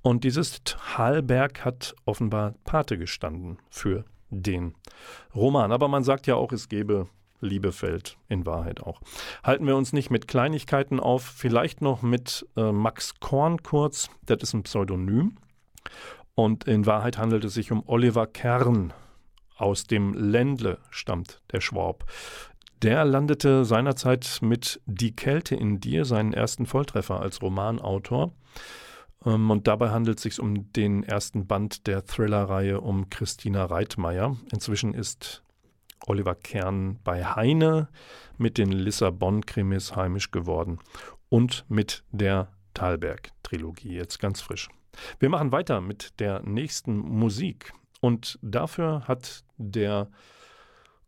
Und 0.01 0.23
dieses 0.23 0.61
Thalberg 0.63 1.63
hat 1.63 1.95
offenbar 2.05 2.55
Pate 2.65 2.97
gestanden 2.97 3.59
für 3.69 4.05
den 4.29 4.75
Roman. 5.33 5.71
Aber 5.71 5.87
man 5.87 6.03
sagt 6.03 6.27
ja 6.27 6.35
auch, 6.35 6.51
es 6.51 6.67
gebe 6.67 7.07
Liebefeld 7.39 8.17
in 8.27 8.45
Wahrheit 8.45 8.81
auch. 8.81 9.01
Halten 9.43 9.67
wir 9.67 9.75
uns 9.75 9.93
nicht 9.93 10.09
mit 10.09 10.27
Kleinigkeiten 10.27 10.99
auf, 10.99 11.23
vielleicht 11.23 11.81
noch 11.81 12.01
mit 12.01 12.45
äh, 12.55 12.71
Max 12.71 13.19
Korn 13.19 13.61
kurz, 13.63 14.09
das 14.25 14.41
ist 14.41 14.53
ein 14.53 14.63
Pseudonym. 14.63 15.37
Und 16.35 16.65
in 16.65 16.85
Wahrheit 16.85 17.17
handelt 17.17 17.43
es 17.43 17.53
sich 17.53 17.71
um 17.71 17.83
Oliver 17.87 18.27
Kern. 18.27 18.93
Aus 19.55 19.85
dem 19.85 20.13
Ländle 20.13 20.79
stammt 20.89 21.41
der 21.51 21.61
Schwab. 21.61 22.05
Der 22.81 23.05
landete 23.05 23.63
seinerzeit 23.63 24.39
mit 24.41 24.81
Die 24.85 25.15
Kälte 25.15 25.55
in 25.55 25.79
dir 25.79 26.05
seinen 26.05 26.33
ersten 26.33 26.65
Volltreffer 26.65 27.21
als 27.21 27.41
Romanautor. 27.41 28.33
Ähm, 29.25 29.49
und 29.51 29.67
dabei 29.67 29.91
handelt 29.91 30.17
es 30.17 30.23
sich 30.23 30.39
um 30.39 30.71
den 30.73 31.03
ersten 31.03 31.47
Band 31.47 31.87
der 31.87 32.05
Thriller-Reihe 32.05 32.81
um 32.81 33.09
Christina 33.09 33.65
Reitmeier. 33.65 34.35
Inzwischen 34.51 34.93
ist 34.93 35.43
Oliver 36.05 36.35
Kern 36.35 36.99
bei 37.03 37.23
Heine 37.23 37.87
mit 38.37 38.57
den 38.57 38.71
Lissabon-Krimis 38.71 39.95
heimisch 39.95 40.31
geworden 40.31 40.79
und 41.29 41.65
mit 41.69 42.03
der 42.11 42.51
Thalberg-Trilogie, 42.73 43.93
jetzt 43.93 44.19
ganz 44.19 44.41
frisch. 44.41 44.69
Wir 45.19 45.29
machen 45.29 45.51
weiter 45.51 45.81
mit 45.81 46.19
der 46.19 46.41
nächsten 46.43 46.97
Musik 46.97 47.73
und 48.01 48.39
dafür 48.41 49.07
hat 49.07 49.43
der 49.57 50.09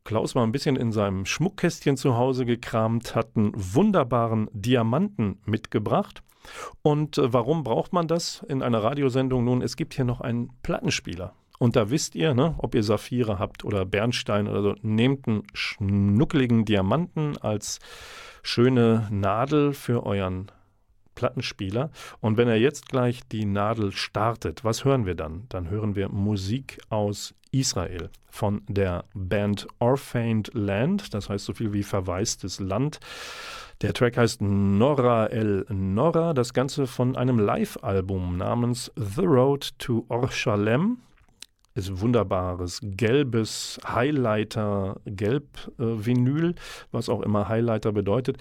Klaus 0.06 0.36
mal 0.36 0.44
ein 0.44 0.52
bisschen 0.52 0.76
in 0.76 0.92
seinem 0.92 1.26
Schmuckkästchen 1.26 1.98
zu 1.98 2.16
Hause 2.16 2.46
gekramt, 2.46 3.16
hat 3.16 3.36
einen 3.36 3.52
wunderbaren 3.56 4.48
Diamanten 4.54 5.40
mitgebracht. 5.46 6.22
Und 6.84 7.18
äh, 7.18 7.34
warum 7.34 7.64
braucht 7.64 7.92
man 7.92 8.08
das 8.08 8.46
in 8.48 8.62
einer 8.62 8.84
Radiosendung? 8.84 9.44
Nun, 9.44 9.64
es 9.64 9.76
gibt 9.76 9.96
hier 9.96 10.06
noch 10.06 10.22
einen 10.22 10.52
Plattenspieler. 10.62 11.34
Und 11.58 11.76
da 11.76 11.90
wisst 11.90 12.14
ihr, 12.16 12.36
ne, 12.36 12.54
ob 12.60 12.76
ihr 12.76 12.84
Saphire 12.84 13.40
habt 13.40 13.66
oder 13.66 13.86
Bernstein 13.86 14.48
oder 14.48 14.62
so, 14.62 14.76
nehmt 14.82 15.28
einen 15.28 15.44
schnuckeligen 15.54 16.66
Diamanten 16.66 17.38
als 17.38 17.80
schöne 18.44 19.08
Nadel 19.10 19.74
für 19.74 20.06
euren 20.06 20.52
Plattenspieler. 21.16 21.92
Und 22.22 22.38
wenn 22.38 22.48
er 22.48 22.58
jetzt 22.58 22.90
gleich 22.90 23.28
die 23.28 23.46
Nadel 23.46 23.92
startet, 23.92 24.64
was 24.64 24.86
hören 24.86 25.06
wir 25.06 25.16
dann? 25.16 25.46
Dann 25.50 25.70
hören 25.70 25.96
wir 25.96 26.10
Musik 26.10 26.80
aus 26.90 27.34
Israel 27.52 28.10
von 28.30 28.62
der 28.68 29.06
Band 29.14 29.66
Orphaned 29.80 30.54
Land, 30.54 31.14
das 31.14 31.30
heißt 31.30 31.46
so 31.46 31.54
viel 31.54 31.72
wie 31.72 31.84
verwaistes 31.84 32.60
Land. 32.60 33.00
Der 33.82 33.94
Track 33.94 34.18
heißt 34.18 34.42
Nora 34.42 35.28
El 35.28 35.66
Nora, 35.70 36.34
das 36.34 36.54
Ganze 36.54 36.86
von 36.86 37.16
einem 37.16 37.40
Live-Album 37.40 38.38
namens 38.38 38.92
The 38.96 39.26
Road 39.26 39.78
to 39.80 40.06
Orshalem 40.10 40.98
ist 41.76 42.00
wunderbares 42.00 42.80
gelbes 42.82 43.80
Highlighter 43.86 45.02
Gelb 45.06 45.72
äh, 45.78 45.84
Vinyl, 45.84 46.56
was 46.92 47.10
auch 47.10 47.22
immer 47.22 47.50
Highlighter 47.50 47.92
bedeutet. 47.92 48.38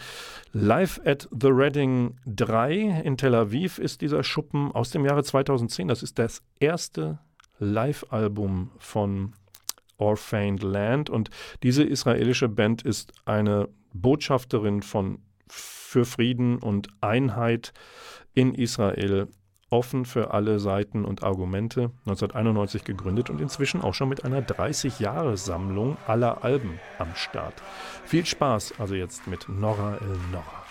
Live 0.53 1.01
at 1.05 1.29
the 1.31 1.49
Reading 1.49 2.17
3 2.27 3.03
in 3.05 3.17
Tel 3.17 3.35
Aviv 3.35 3.79
ist 3.79 4.01
dieser 4.01 4.23
Schuppen 4.23 4.71
aus 4.73 4.91
dem 4.91 5.05
Jahre 5.05 5.25
2010. 5.25 5.89
Das 5.89 6.03
ist 6.03 6.19
das 6.19 6.43
erste 6.61 7.19
Live-Album 7.59 8.71
von 8.79 9.33
Orphaned 9.99 10.63
Land 10.63 11.11
und 11.11 11.31
diese 11.63 11.85
israelische 11.85 12.49
Band 12.49 12.83
ist 12.83 13.13
eine 13.25 13.69
Botschafterin 13.93 14.83
von 14.83 15.19
für 15.49 16.05
Frieden 16.05 16.59
und 16.59 16.89
Einheit 17.01 17.73
in 18.35 18.55
Israel 18.55 19.29
offen 19.75 20.05
für 20.07 20.33
alle 20.33 20.61
Seiten 20.61 21.05
und 21.05 21.25
Argumente, 21.25 21.91
1991 22.07 22.85
gegründet 22.85 23.29
und 23.29 23.41
inzwischen 23.41 23.83
auch 23.83 23.93
schon 23.93 24.09
mit 24.09 24.25
einer 24.25 24.41
30-Jahres-Sammlung 24.41 25.97
aller 26.07 26.45
Alben 26.45 26.79
am 26.99 27.15
Start. 27.15 27.55
Viel 28.05 28.25
Spaß 28.25 28.75
also 28.79 28.95
jetzt 28.95 29.27
mit 29.27 29.49
Nora 29.49 29.97
El 30.01 30.17
Nora. 30.31 30.64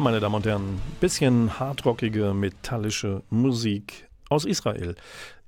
Ja, 0.00 0.04
meine 0.04 0.18
Damen 0.18 0.36
und 0.36 0.46
Herren, 0.46 0.80
bisschen 0.98 1.60
hardrockige, 1.60 2.32
metallische 2.32 3.22
Musik 3.28 4.08
aus 4.30 4.46
Israel 4.46 4.94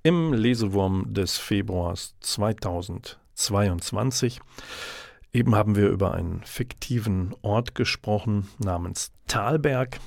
im 0.02 0.34
Lesewurm 0.34 1.14
des 1.14 1.38
Februars 1.38 2.14
2022. 2.20 4.42
Eben 5.32 5.54
haben 5.54 5.74
wir 5.74 5.88
über 5.88 6.12
einen 6.12 6.42
fiktiven 6.44 7.34
Ort 7.40 7.74
gesprochen 7.74 8.50
namens 8.58 9.10
Talberg. 9.26 10.00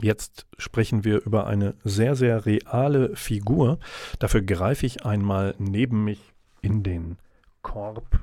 Jetzt 0.00 0.46
sprechen 0.56 1.04
wir 1.04 1.26
über 1.26 1.46
eine 1.46 1.74
sehr, 1.84 2.16
sehr 2.16 2.46
reale 2.46 3.14
Figur. 3.14 3.78
Dafür 4.18 4.40
greife 4.40 4.86
ich 4.86 5.04
einmal 5.04 5.54
neben 5.58 6.02
mich 6.02 6.22
in 6.62 6.82
den 6.82 7.18
Korb 7.60 8.20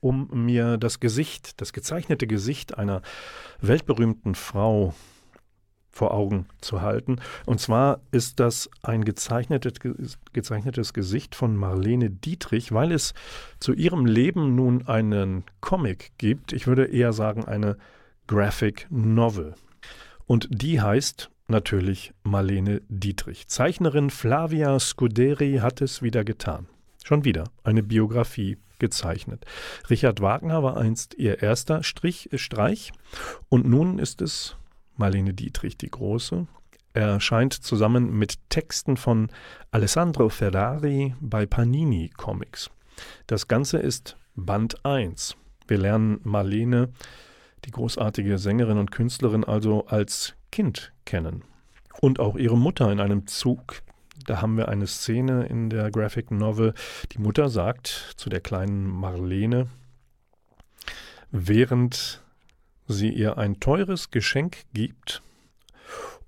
um 0.00 0.28
mir 0.32 0.76
das 0.76 1.00
Gesicht, 1.00 1.60
das 1.60 1.72
gezeichnete 1.72 2.26
Gesicht 2.26 2.78
einer 2.78 3.02
weltberühmten 3.60 4.34
Frau 4.34 4.94
vor 5.96 6.12
Augen 6.12 6.46
zu 6.60 6.82
halten. 6.82 7.16
Und 7.46 7.58
zwar 7.58 8.00
ist 8.12 8.38
das 8.38 8.70
ein 8.82 9.04
gezeichnetes, 9.04 9.74
gezeichnetes 10.32 10.92
Gesicht 10.92 11.34
von 11.34 11.56
Marlene 11.56 12.10
Dietrich, 12.10 12.72
weil 12.72 12.92
es 12.92 13.14
zu 13.58 13.72
ihrem 13.72 14.04
Leben 14.04 14.54
nun 14.54 14.86
einen 14.86 15.44
Comic 15.60 16.12
gibt. 16.18 16.52
Ich 16.52 16.66
würde 16.66 16.84
eher 16.84 17.12
sagen 17.12 17.46
eine 17.46 17.76
Graphic 18.26 18.86
Novel. 18.90 19.54
Und 20.26 20.48
die 20.50 20.80
heißt 20.80 21.30
natürlich 21.48 22.12
Marlene 22.24 22.82
Dietrich. 22.88 23.48
Zeichnerin 23.48 24.10
Flavia 24.10 24.78
Scuderi 24.78 25.58
hat 25.62 25.80
es 25.80 26.02
wieder 26.02 26.24
getan. 26.24 26.66
Schon 27.04 27.24
wieder 27.24 27.44
eine 27.62 27.82
Biografie 27.82 28.58
gezeichnet. 28.78 29.44
Richard 29.90 30.20
Wagner 30.20 30.62
war 30.62 30.76
einst 30.76 31.14
ihr 31.14 31.42
erster 31.42 31.82
Strich, 31.82 32.32
äh, 32.32 32.38
Streich 32.38 32.92
und 33.48 33.66
nun 33.66 33.98
ist 33.98 34.22
es 34.22 34.56
Marlene 34.96 35.34
Dietrich 35.34 35.76
die 35.76 35.90
Große. 35.90 36.46
Er 36.94 37.20
scheint 37.20 37.52
zusammen 37.52 38.16
mit 38.18 38.38
Texten 38.48 38.96
von 38.96 39.28
Alessandro 39.70 40.30
Ferrari 40.30 41.14
bei 41.20 41.44
Panini 41.44 42.10
Comics. 42.16 42.70
Das 43.26 43.48
Ganze 43.48 43.78
ist 43.78 44.16
Band 44.34 44.84
1. 44.84 45.36
Wir 45.68 45.78
lernen 45.78 46.20
Marlene, 46.22 46.88
die 47.66 47.70
großartige 47.70 48.38
Sängerin 48.38 48.78
und 48.78 48.92
Künstlerin, 48.92 49.44
also 49.44 49.86
als 49.86 50.34
Kind 50.50 50.92
kennen. 51.04 51.44
Und 52.00 52.20
auch 52.20 52.36
ihre 52.36 52.56
Mutter 52.56 52.90
in 52.90 53.00
einem 53.00 53.26
Zug 53.26 53.82
da 54.26 54.42
haben 54.42 54.56
wir 54.56 54.68
eine 54.68 54.86
Szene 54.86 55.46
in 55.46 55.70
der 55.70 55.90
Graphic 55.90 56.30
Novel. 56.30 56.74
Die 57.12 57.18
Mutter 57.18 57.48
sagt 57.48 58.14
zu 58.16 58.28
der 58.28 58.40
kleinen 58.40 58.86
Marlene, 58.88 59.68
während 61.30 62.22
sie 62.88 63.10
ihr 63.10 63.38
ein 63.38 63.60
teures 63.60 64.10
Geschenk 64.10 64.64
gibt 64.72 65.22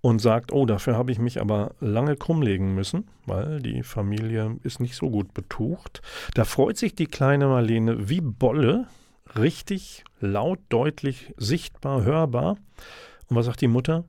und 0.00 0.20
sagt, 0.20 0.52
oh, 0.52 0.64
dafür 0.64 0.96
habe 0.96 1.10
ich 1.10 1.18
mich 1.18 1.40
aber 1.40 1.74
lange 1.80 2.16
krummlegen 2.16 2.74
müssen, 2.74 3.08
weil 3.26 3.60
die 3.60 3.82
Familie 3.82 4.56
ist 4.62 4.80
nicht 4.80 4.94
so 4.94 5.10
gut 5.10 5.34
betucht. 5.34 6.02
Da 6.34 6.44
freut 6.44 6.76
sich 6.76 6.94
die 6.94 7.06
kleine 7.06 7.48
Marlene 7.48 8.08
wie 8.08 8.20
Bolle, 8.20 8.86
richtig 9.36 10.04
laut, 10.20 10.60
deutlich, 10.68 11.34
sichtbar, 11.36 12.04
hörbar. 12.04 12.56
Und 13.26 13.36
was 13.36 13.46
sagt 13.46 13.60
die 13.60 13.68
Mutter? 13.68 14.04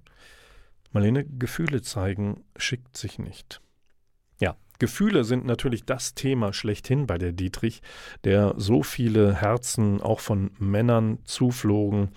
Marlene, 0.92 1.26
Gefühle 1.26 1.82
zeigen 1.82 2.44
schickt 2.56 2.98
sich 2.98 3.20
nicht. 3.20 3.62
Gefühle 4.80 5.26
sind 5.26 5.46
natürlich 5.46 5.84
das 5.84 6.16
Thema 6.16 6.54
schlechthin 6.54 7.06
bei 7.06 7.18
der 7.18 7.34
Dietrich, 7.34 7.82
der 8.24 8.54
so 8.58 8.82
viele 8.82 9.36
Herzen 9.36 10.02
auch 10.02 10.22
von 10.22 10.52
Männern 10.58 11.20
zuflogen, 11.26 12.10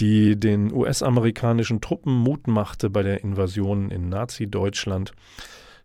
die 0.00 0.38
den 0.38 0.72
US-amerikanischen 0.72 1.80
Truppen 1.80 2.12
Mut 2.12 2.48
machte 2.48 2.90
bei 2.90 3.02
der 3.02 3.22
Invasion 3.22 3.90
in 3.90 4.08
Nazi-Deutschland. 4.08 5.12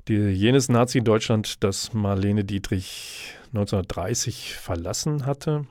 jenes 0.09 0.67
Nazi-Deutschland, 0.67 1.63
das 1.63 1.93
Marlene 1.93 2.43
Dietrich 2.43 3.35
1930 3.49 4.55
verlassen 4.55 5.25
hatte, 5.27 5.65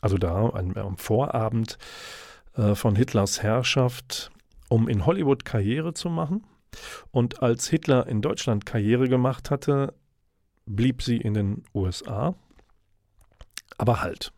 also 0.00 0.18
da 0.18 0.50
am 0.50 0.96
Vorabend 0.98 1.78
äh, 2.56 2.74
von 2.74 2.94
Hitlers 2.94 3.42
Herrschaft, 3.42 4.30
um 4.68 4.88
in 4.88 5.04
Hollywood 5.04 5.44
Karriere 5.44 5.94
zu 5.94 6.10
machen. 6.10 6.44
Und 7.10 7.42
als 7.42 7.68
Hitler 7.68 8.06
in 8.06 8.22
Deutschland 8.22 8.66
Karriere 8.66 9.08
gemacht 9.08 9.50
hatte, 9.50 9.94
blieb 10.66 11.02
sie 11.02 11.16
in 11.16 11.34
den 11.34 11.64
USA. 11.74 12.34
Aber 13.78 14.02
halt. 14.02 14.32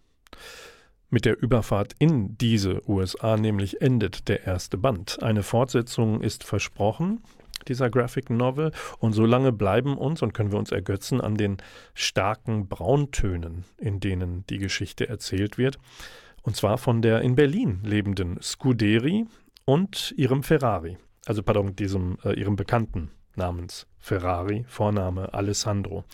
Mit 1.09 1.25
der 1.25 1.41
Überfahrt 1.41 1.95
in 1.99 2.37
diese 2.37 2.83
USA 2.89 3.37
nämlich 3.37 3.81
endet 3.81 4.29
der 4.29 4.45
erste 4.45 4.77
Band. 4.77 5.23
Eine 5.23 5.43
Fortsetzung 5.43 6.21
ist 6.21 6.43
versprochen, 6.43 7.23
dieser 7.69 7.91
Graphic 7.91 8.29
Novel, 8.29 8.73
und 8.99 9.13
so 9.13 9.25
lange 9.25 9.53
bleiben 9.53 9.97
uns 9.97 10.23
und 10.23 10.35
können 10.35 10.53
wir 10.53 10.59
uns 10.59 10.73
ergötzen 10.73 11.21
an 11.21 11.37
den 11.37 11.59
starken 11.95 12.69
Brauntönen, 12.69 13.65
in 13.79 14.01
denen 14.01 14.45
die 14.49 14.59
Geschichte 14.59 15.09
erzählt 15.09 15.59
wird. 15.59 15.79
Und 16.43 16.57
zwar 16.57 16.77
von 16.77 17.03
der 17.03 17.23
in 17.23 17.35
Berlin 17.35 17.81
lebenden 17.83 18.41
Scuderi 18.43 19.27
und 19.65 20.13
ihrem 20.17 20.43
Ferrari 20.43 20.99
also 21.27 21.43
pardon, 21.43 21.77
diesem 21.77 22.19
äh, 22.25 22.33
ihrem 22.39 22.57
Bekannten 22.57 23.11
namens 23.35 23.87
Ferrari, 23.99 24.65
Vorname 24.69 25.35
Alessandro. 25.35 26.05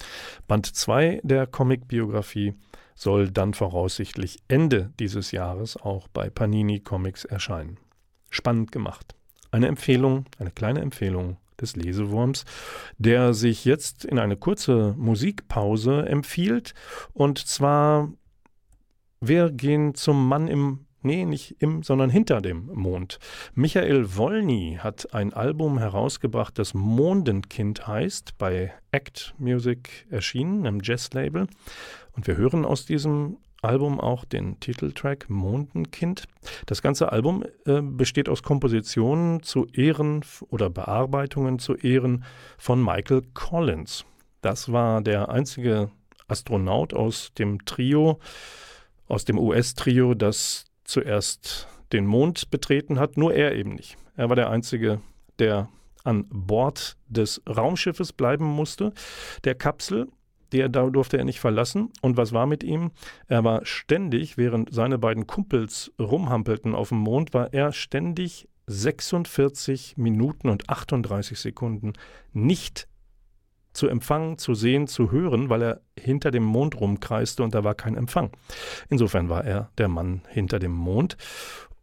Band 0.48 0.66
2 0.66 1.20
der 1.22 1.46
Comicbiografie 1.46 2.54
soll 2.94 3.30
dann 3.30 3.54
voraussichtlich 3.54 4.42
Ende 4.48 4.92
dieses 4.98 5.30
Jahres 5.30 5.76
auch 5.76 6.08
bei 6.08 6.30
Panini 6.30 6.80
Comics 6.80 7.24
erscheinen. 7.24 7.78
Spannend 8.30 8.72
gemacht. 8.72 9.14
Eine 9.50 9.68
Empfehlung, 9.68 10.24
eine 10.38 10.50
kleine 10.50 10.80
Empfehlung 10.80 11.36
des 11.60 11.76
Lesewurms, 11.76 12.44
der 12.98 13.34
sich 13.34 13.64
jetzt 13.64 14.04
in 14.04 14.18
eine 14.18 14.36
kurze 14.36 14.94
Musikpause 14.96 16.06
empfiehlt. 16.06 16.74
Und 17.12 17.38
zwar, 17.38 18.10
wir 19.20 19.50
gehen 19.50 19.94
zum 19.94 20.26
Mann 20.28 20.48
im 20.48 20.86
Nee, 21.02 21.24
nicht 21.24 21.56
im, 21.58 21.82
sondern 21.82 22.10
hinter 22.10 22.40
dem 22.40 22.66
Mond. 22.72 23.18
Michael 23.54 24.16
Wolny 24.16 24.78
hat 24.80 25.12
ein 25.12 25.32
Album 25.32 25.78
herausgebracht, 25.78 26.58
das 26.58 26.74
Mondenkind 26.74 27.86
heißt, 27.86 28.38
bei 28.38 28.72
Act 28.92 29.34
Music 29.38 30.06
erschienen, 30.10 30.66
einem 30.66 30.80
Jazz-Label. 30.82 31.48
Und 32.12 32.26
wir 32.26 32.36
hören 32.36 32.64
aus 32.64 32.86
diesem 32.86 33.38
Album 33.62 34.00
auch 34.00 34.24
den 34.24 34.58
Titeltrack 34.58 35.30
Mondenkind. 35.30 36.24
Das 36.66 36.82
ganze 36.82 37.12
Album 37.12 37.44
äh, 37.64 37.80
besteht 37.80 38.28
aus 38.28 38.42
Kompositionen 38.42 39.42
zu 39.42 39.66
Ehren 39.66 40.24
oder 40.50 40.68
Bearbeitungen 40.68 41.58
zu 41.58 41.76
Ehren 41.76 42.24
von 42.58 42.82
Michael 42.82 43.22
Collins. 43.34 44.04
Das 44.40 44.72
war 44.72 45.00
der 45.00 45.28
einzige 45.28 45.90
Astronaut 46.26 46.92
aus 46.92 47.32
dem 47.34 47.64
Trio, 47.64 48.18
aus 49.06 49.24
dem 49.24 49.38
US-Trio, 49.38 50.14
das 50.14 50.64
zuerst 50.84 51.68
den 51.92 52.06
Mond 52.06 52.50
betreten 52.50 52.98
hat, 52.98 53.16
nur 53.16 53.34
er 53.34 53.54
eben 53.54 53.74
nicht. 53.74 53.96
Er 54.16 54.28
war 54.28 54.36
der 54.36 54.50
Einzige, 54.50 55.00
der 55.38 55.68
an 56.04 56.26
Bord 56.30 56.96
des 57.08 57.42
Raumschiffes 57.48 58.12
bleiben 58.12 58.44
musste, 58.44 58.92
der 59.44 59.54
Kapsel, 59.54 60.08
der 60.52 60.68
da 60.68 60.88
durfte 60.90 61.18
er 61.18 61.24
nicht 61.24 61.40
verlassen. 61.40 61.90
Und 62.02 62.16
was 62.16 62.32
war 62.32 62.46
mit 62.46 62.62
ihm? 62.62 62.90
Er 63.28 63.44
war 63.44 63.64
ständig, 63.64 64.36
während 64.36 64.72
seine 64.72 64.98
beiden 64.98 65.26
Kumpels 65.26 65.92
rumhampelten 65.98 66.74
auf 66.74 66.90
dem 66.90 66.98
Mond, 66.98 67.32
war 67.32 67.52
er 67.52 67.72
ständig 67.72 68.48
46 68.66 69.96
Minuten 69.96 70.48
und 70.48 70.68
38 70.68 71.38
Sekunden 71.38 71.94
nicht 72.32 72.88
zu 73.72 73.88
empfangen, 73.88 74.38
zu 74.38 74.54
sehen, 74.54 74.86
zu 74.86 75.10
hören, 75.10 75.48
weil 75.48 75.62
er 75.62 75.80
hinter 75.98 76.30
dem 76.30 76.44
Mond 76.44 76.80
rumkreiste 76.80 77.42
und 77.42 77.54
da 77.54 77.64
war 77.64 77.74
kein 77.74 77.96
Empfang. 77.96 78.30
Insofern 78.88 79.28
war 79.28 79.44
er 79.44 79.70
der 79.78 79.88
Mann 79.88 80.22
hinter 80.28 80.58
dem 80.58 80.72
Mond. 80.72 81.16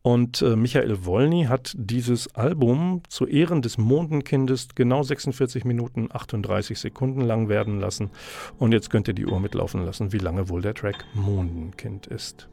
Und 0.01 0.41
äh, 0.41 0.55
Michael 0.55 1.05
Wolny 1.05 1.45
hat 1.45 1.73
dieses 1.77 2.33
Album 2.33 3.03
zu 3.09 3.27
Ehren 3.27 3.61
des 3.61 3.77
Mondenkindes 3.77 4.69
genau 4.73 5.03
46 5.03 5.65
Minuten 5.65 6.07
38 6.11 6.79
Sekunden 6.79 7.21
lang 7.21 7.49
werden 7.49 7.79
lassen. 7.79 8.09
Und 8.57 8.71
jetzt 8.71 8.89
könnt 8.89 9.09
ihr 9.09 9.13
die 9.13 9.25
Uhr 9.25 9.39
mitlaufen 9.39 9.85
lassen, 9.85 10.13
wie 10.13 10.19
lange 10.19 10.47
wohl 10.47 10.61
der 10.61 10.73
Track 10.73 11.03
Mondenkind 11.13 12.07
ist. 12.07 12.47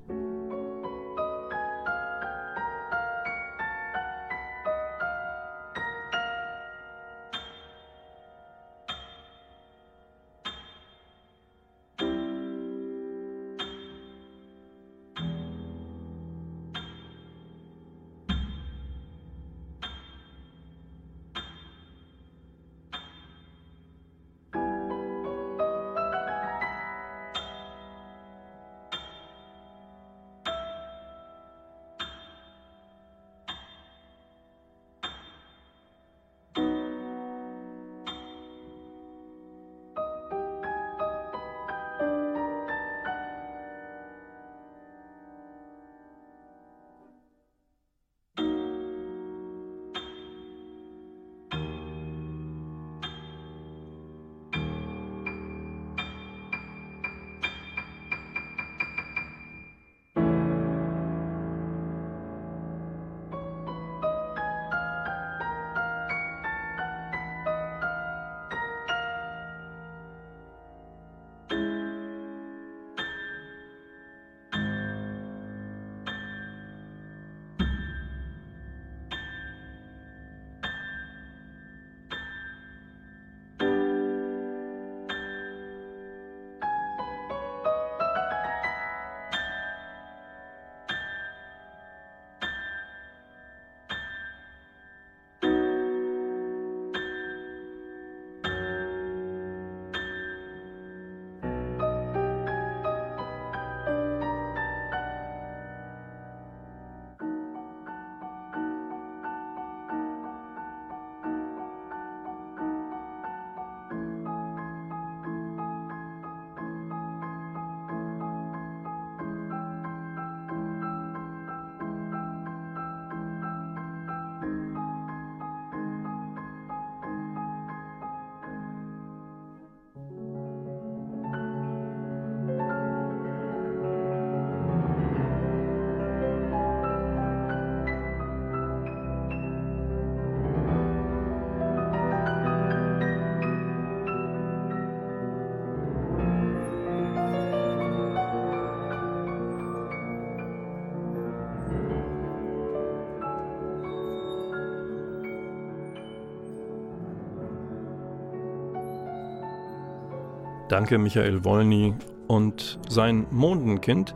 Danke 160.77 160.99
Michael 160.99 161.43
Wolny 161.43 161.95
und 162.27 162.79
sein 162.87 163.27
Mondenkind. 163.31 164.15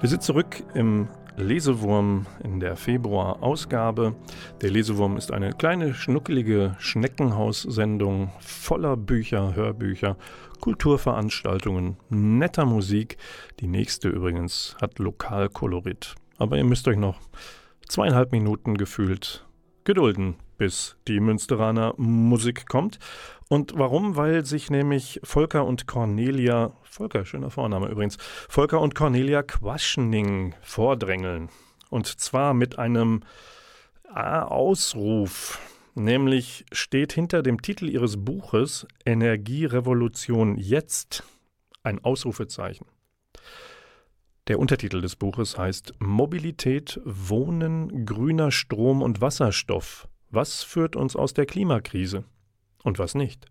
Wir 0.00 0.08
sind 0.08 0.20
zurück 0.20 0.64
im 0.74 1.06
Lesewurm 1.36 2.26
in 2.42 2.58
der 2.58 2.74
Februar-Ausgabe. 2.74 4.16
Der 4.62 4.70
Lesewurm 4.72 5.16
ist 5.16 5.30
eine 5.30 5.52
kleine, 5.52 5.94
schnuckelige 5.94 6.74
Schneckenhaussendung 6.80 8.32
voller 8.40 8.96
Bücher, 8.96 9.54
Hörbücher, 9.54 10.16
Kulturveranstaltungen, 10.58 11.98
netter 12.08 12.64
Musik. 12.64 13.16
Die 13.60 13.68
nächste 13.68 14.08
übrigens 14.08 14.76
hat 14.82 14.98
Lokalkolorit. 14.98 16.16
Aber 16.36 16.56
ihr 16.56 16.64
müsst 16.64 16.88
euch 16.88 16.98
noch 16.98 17.20
zweieinhalb 17.86 18.32
Minuten 18.32 18.76
gefühlt 18.76 19.46
gedulden, 19.84 20.34
bis 20.60 20.96
die 21.08 21.20
Münsteraner 21.20 21.94
Musik 21.96 22.68
kommt. 22.68 22.98
Und 23.48 23.72
warum? 23.78 24.14
Weil 24.16 24.44
sich 24.44 24.68
nämlich 24.70 25.18
Volker 25.24 25.64
und 25.64 25.86
Cornelia, 25.86 26.74
Volker, 26.82 27.24
schöner 27.24 27.48
Vorname 27.48 27.88
übrigens, 27.88 28.18
Volker 28.18 28.82
und 28.82 28.94
Cornelia 28.94 29.42
Quaschning 29.42 30.54
vordrängeln. 30.60 31.48
Und 31.88 32.06
zwar 32.06 32.52
mit 32.52 32.78
einem 32.78 33.22
Ausruf. 34.04 35.58
Nämlich 35.94 36.66
steht 36.72 37.14
hinter 37.14 37.42
dem 37.42 37.62
Titel 37.62 37.88
ihres 37.88 38.22
Buches 38.22 38.86
Energierevolution 39.06 40.58
jetzt 40.58 41.24
ein 41.82 42.04
Ausrufezeichen. 42.04 42.86
Der 44.46 44.58
Untertitel 44.58 45.00
des 45.00 45.16
Buches 45.16 45.56
heißt 45.56 45.94
Mobilität, 46.00 47.00
Wohnen, 47.06 48.04
grüner 48.04 48.50
Strom 48.50 49.00
und 49.00 49.22
Wasserstoff. 49.22 50.06
Was 50.30 50.62
führt 50.62 50.96
uns 50.96 51.16
aus 51.16 51.34
der 51.34 51.46
Klimakrise? 51.46 52.24
und 52.82 52.98
was 52.98 53.14
nicht. 53.14 53.46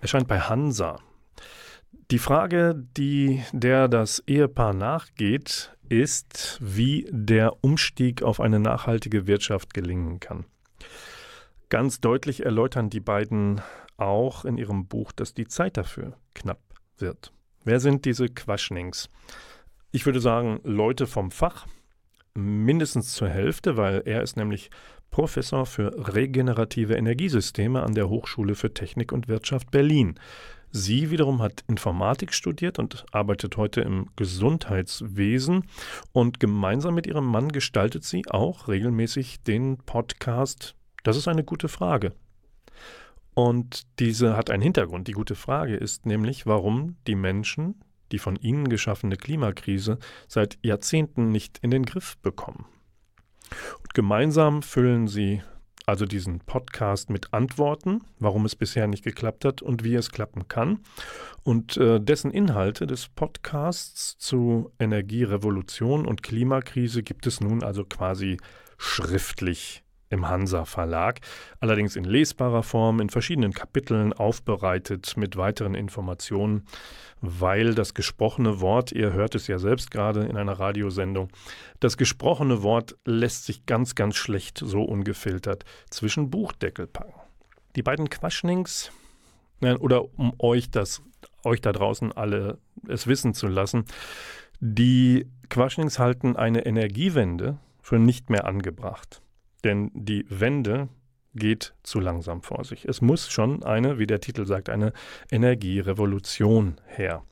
Erscheint 0.00 0.28
bei 0.28 0.40
Hansa. 0.40 0.98
Die 2.10 2.18
Frage, 2.18 2.86
die 2.96 3.42
der 3.52 3.88
das 3.88 4.22
Ehepaar 4.26 4.74
nachgeht, 4.74 5.76
ist, 5.88 6.58
wie 6.60 7.08
der 7.10 7.62
Umstieg 7.64 8.22
auf 8.22 8.40
eine 8.40 8.60
nachhaltige 8.60 9.26
Wirtschaft 9.26 9.74
gelingen 9.74 10.20
kann. 10.20 10.44
Ganz 11.68 12.00
deutlich 12.00 12.44
erläutern 12.44 12.90
die 12.90 13.00
beiden 13.00 13.62
auch 13.96 14.44
in 14.44 14.58
ihrem 14.58 14.86
Buch, 14.86 15.12
dass 15.12 15.32
die 15.32 15.46
Zeit 15.46 15.76
dafür 15.76 16.16
knapp 16.34 16.60
wird. 16.98 17.32
Wer 17.64 17.80
sind 17.80 18.04
diese 18.04 18.28
Quaschnings? 18.28 19.08
Ich 19.90 20.04
würde 20.04 20.20
sagen, 20.20 20.60
Leute 20.64 21.06
vom 21.06 21.30
Fach, 21.30 21.66
mindestens 22.34 23.14
zur 23.14 23.28
Hälfte, 23.28 23.76
weil 23.76 24.02
er 24.04 24.22
ist 24.22 24.36
nämlich 24.36 24.70
Professor 25.12 25.64
für 25.64 25.94
regenerative 26.12 26.96
Energiesysteme 26.96 27.84
an 27.84 27.94
der 27.94 28.08
Hochschule 28.08 28.56
für 28.56 28.74
Technik 28.74 29.12
und 29.12 29.28
Wirtschaft 29.28 29.70
Berlin. 29.70 30.18
Sie 30.72 31.10
wiederum 31.10 31.40
hat 31.40 31.62
Informatik 31.68 32.34
studiert 32.34 32.80
und 32.80 33.04
arbeitet 33.12 33.56
heute 33.56 33.82
im 33.82 34.06
Gesundheitswesen. 34.16 35.64
Und 36.10 36.40
gemeinsam 36.40 36.96
mit 36.96 37.06
ihrem 37.06 37.26
Mann 37.26 37.52
gestaltet 37.52 38.02
sie 38.02 38.24
auch 38.28 38.66
regelmäßig 38.66 39.42
den 39.42 39.78
Podcast 39.78 40.74
Das 41.04 41.16
ist 41.16 41.28
eine 41.28 41.44
gute 41.44 41.68
Frage. 41.68 42.12
Und 43.34 43.82
diese 44.00 44.36
hat 44.36 44.50
einen 44.50 44.62
Hintergrund. 44.62 45.06
Die 45.06 45.12
gute 45.12 45.36
Frage 45.36 45.76
ist 45.76 46.06
nämlich, 46.06 46.46
warum 46.46 46.96
die 47.06 47.14
Menschen 47.14 47.76
die 48.12 48.18
von 48.18 48.36
ihnen 48.36 48.68
geschaffene 48.68 49.16
Klimakrise 49.16 49.98
seit 50.28 50.58
Jahrzehnten 50.62 51.32
nicht 51.32 51.58
in 51.58 51.70
den 51.70 51.84
Griff 51.84 52.16
bekommen. 52.18 52.66
Und 53.80 53.94
gemeinsam 53.94 54.62
füllen 54.62 55.08
sie 55.08 55.42
also 55.86 56.06
diesen 56.06 56.40
Podcast 56.40 57.10
mit 57.10 57.32
Antworten, 57.32 58.02
warum 58.18 58.44
es 58.44 58.56
bisher 58.56 58.86
nicht 58.86 59.04
geklappt 59.04 59.44
hat 59.44 59.62
und 59.62 59.84
wie 59.84 59.94
es 59.94 60.10
klappen 60.10 60.48
kann. 60.48 60.80
Und 61.42 61.76
äh, 61.76 62.00
dessen 62.00 62.30
Inhalte 62.30 62.86
des 62.86 63.08
Podcasts 63.08 64.16
zu 64.18 64.70
Energierevolution 64.78 66.06
und 66.06 66.22
Klimakrise 66.22 67.02
gibt 67.02 67.26
es 67.26 67.40
nun 67.40 67.62
also 67.62 67.84
quasi 67.84 68.36
schriftlich 68.78 69.82
im 70.12 70.28
Hansa 70.28 70.64
Verlag, 70.64 71.20
allerdings 71.58 71.96
in 71.96 72.04
lesbarer 72.04 72.62
Form, 72.62 73.00
in 73.00 73.08
verschiedenen 73.08 73.52
Kapiteln 73.52 74.12
aufbereitet 74.12 75.16
mit 75.16 75.36
weiteren 75.36 75.74
Informationen, 75.74 76.64
weil 77.20 77.74
das 77.74 77.94
gesprochene 77.94 78.60
Wort, 78.60 78.92
ihr 78.92 79.12
hört 79.12 79.34
es 79.34 79.46
ja 79.46 79.58
selbst 79.58 79.90
gerade 79.90 80.24
in 80.24 80.36
einer 80.36 80.58
Radiosendung, 80.58 81.28
das 81.80 81.96
gesprochene 81.96 82.62
Wort 82.62 82.96
lässt 83.04 83.46
sich 83.46 83.66
ganz, 83.66 83.94
ganz 83.94 84.16
schlecht 84.16 84.58
so 84.58 84.82
ungefiltert 84.82 85.64
zwischen 85.88 86.30
Buchdeckel 86.30 86.86
packen. 86.86 87.14
Die 87.74 87.82
beiden 87.82 88.10
Quaschnings, 88.10 88.92
oder 89.60 90.04
um 90.18 90.34
euch 90.38 90.70
das, 90.70 91.02
euch 91.44 91.60
da 91.60 91.72
draußen 91.72 92.12
alle 92.12 92.58
es 92.88 93.06
wissen 93.06 93.32
zu 93.32 93.46
lassen, 93.46 93.84
die 94.60 95.26
Quaschnings 95.48 95.98
halten 95.98 96.36
eine 96.36 96.66
Energiewende 96.66 97.58
für 97.80 97.98
nicht 97.98 98.30
mehr 98.30 98.46
angebracht. 98.46 99.22
Denn 99.64 99.90
die 99.94 100.26
Wende 100.28 100.88
geht 101.34 101.74
zu 101.82 102.00
langsam 102.00 102.42
vor 102.42 102.64
sich. 102.64 102.84
Es 102.84 103.00
muss 103.00 103.30
schon 103.30 103.62
eine, 103.62 103.98
wie 103.98 104.06
der 104.06 104.20
Titel 104.20 104.46
sagt, 104.46 104.68
eine 104.68 104.92
Energierevolution 105.30 106.80
her. 106.86 107.22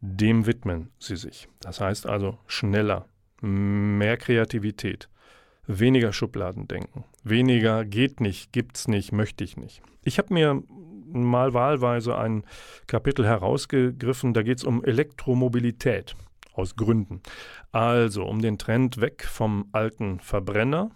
Dem 0.00 0.46
widmen 0.46 0.90
sie 0.98 1.16
sich. 1.16 1.48
Das 1.60 1.80
heißt 1.80 2.06
also 2.06 2.38
schneller, 2.46 3.06
mehr 3.40 4.16
Kreativität, 4.16 5.08
weniger 5.66 6.12
Schubladendenken, 6.12 7.04
weniger 7.24 7.84
geht 7.84 8.20
nicht, 8.20 8.52
gibt's 8.52 8.88
nicht, 8.88 9.12
möchte 9.12 9.42
ich 9.42 9.56
nicht. 9.56 9.82
Ich 10.02 10.18
habe 10.18 10.32
mir 10.32 10.62
mal 11.06 11.54
wahlweise 11.54 12.16
ein 12.16 12.44
Kapitel 12.86 13.26
herausgegriffen, 13.26 14.34
da 14.34 14.42
geht 14.42 14.58
es 14.58 14.64
um 14.64 14.84
Elektromobilität 14.84 16.14
aus 16.52 16.76
Gründen. 16.76 17.20
Also 17.72 18.24
um 18.24 18.40
den 18.40 18.58
Trend 18.58 19.00
weg 19.00 19.24
vom 19.24 19.68
alten 19.72 20.20
Verbrenner 20.20 20.90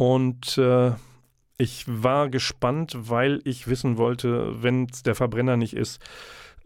und 0.00 0.56
äh, 0.56 0.92
ich 1.58 1.84
war 1.86 2.30
gespannt, 2.30 2.96
weil 2.98 3.42
ich 3.44 3.68
wissen 3.68 3.98
wollte, 3.98 4.62
wenn 4.62 4.86
es 4.90 5.02
der 5.02 5.14
Verbrenner 5.14 5.58
nicht 5.58 5.76
ist, 5.76 6.00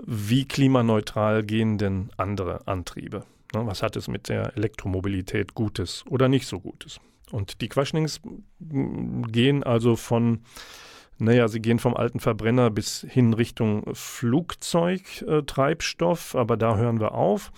wie 0.06 0.46
klimaneutral 0.46 1.42
gehen 1.42 1.76
denn 1.76 2.10
andere 2.16 2.68
Antriebe? 2.68 3.24
Ne, 3.52 3.66
was 3.66 3.82
hat 3.82 3.96
es 3.96 4.06
mit 4.06 4.28
der 4.28 4.56
Elektromobilität 4.56 5.56
Gutes 5.56 6.04
oder 6.08 6.28
nicht 6.28 6.46
so 6.46 6.60
Gutes? 6.60 7.00
Und 7.32 7.60
die 7.60 7.68
Quaschnings 7.68 8.20
gehen 8.60 9.64
also 9.64 9.96
von, 9.96 10.44
naja, 11.18 11.48
sie 11.48 11.60
gehen 11.60 11.80
vom 11.80 11.96
alten 11.96 12.20
Verbrenner 12.20 12.70
bis 12.70 13.04
hin 13.08 13.34
Richtung 13.34 13.82
Flugzeugtreibstoff, 13.94 16.36
aber 16.36 16.56
da 16.56 16.76
hören 16.76 17.00
wir 17.00 17.14
auf. 17.14 17.50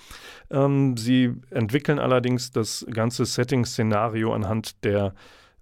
Ähm, 0.51 0.97
sie 0.97 1.35
entwickeln 1.51 1.99
allerdings 1.99 2.51
das 2.51 2.87
ganze 2.91 3.27
Setting-Szenario 3.27 4.33
anhand 4.33 4.83
der 4.85 5.13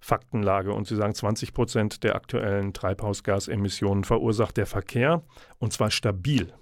Faktenlage. 0.05 0.71
Und 0.71 0.87
Sie 0.87 0.95
sagen, 0.95 1.15
20 1.15 1.53
Prozent 1.53 2.03
der 2.03 2.15
aktuellen 2.15 2.73
Treibhausgasemissionen 2.73 4.03
verursacht 4.03 4.55
der 4.55 4.67
Verkehr 4.67 5.23
und 5.57 5.73
zwar 5.73 5.89
stabil 5.89 6.53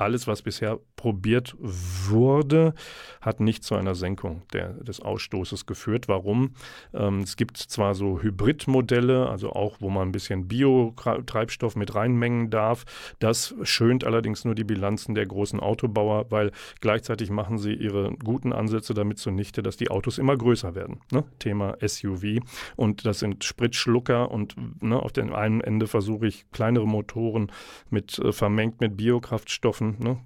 alles, 0.00 0.26
was 0.26 0.42
bisher 0.42 0.78
probiert 0.96 1.54
wurde, 1.58 2.74
hat 3.20 3.40
nicht 3.40 3.64
zu 3.64 3.74
einer 3.74 3.94
Senkung 3.94 4.42
der, 4.52 4.72
des 4.74 5.00
Ausstoßes 5.00 5.66
geführt. 5.66 6.08
Warum? 6.08 6.54
Ähm, 6.94 7.20
es 7.20 7.36
gibt 7.36 7.58
zwar 7.58 7.94
so 7.94 8.20
Hybridmodelle, 8.20 9.28
also 9.28 9.52
auch, 9.52 9.76
wo 9.80 9.90
man 9.90 10.08
ein 10.08 10.12
bisschen 10.12 10.48
Biotreibstoff 10.48 11.76
mit 11.76 11.94
reinmengen 11.94 12.50
darf. 12.50 12.84
Das 13.18 13.54
schönt 13.62 14.04
allerdings 14.04 14.44
nur 14.44 14.54
die 14.54 14.64
Bilanzen 14.64 15.14
der 15.14 15.26
großen 15.26 15.60
Autobauer, 15.60 16.30
weil 16.30 16.50
gleichzeitig 16.80 17.30
machen 17.30 17.58
sie 17.58 17.74
ihre 17.74 18.12
guten 18.24 18.52
Ansätze 18.52 18.94
damit 18.94 19.18
zunichte, 19.18 19.62
dass 19.62 19.76
die 19.76 19.90
Autos 19.90 20.18
immer 20.18 20.36
größer 20.36 20.74
werden. 20.74 21.00
Ne? 21.12 21.24
Thema 21.38 21.76
SUV. 21.86 22.40
Und 22.76 23.06
das 23.06 23.18
sind 23.18 23.44
Spritschlucker 23.44 24.30
und 24.30 24.54
ne, 24.82 25.00
auf 25.00 25.12
dem 25.12 25.34
einen 25.34 25.60
Ende 25.60 25.86
versuche 25.86 26.26
ich 26.26 26.50
kleinere 26.52 26.86
Motoren 26.86 27.52
mit 27.90 28.18
äh, 28.18 28.32
vermengt 28.32 28.80
mit 28.80 28.96
Biokraftstoffen 28.96 29.89
Ne? 29.98 30.18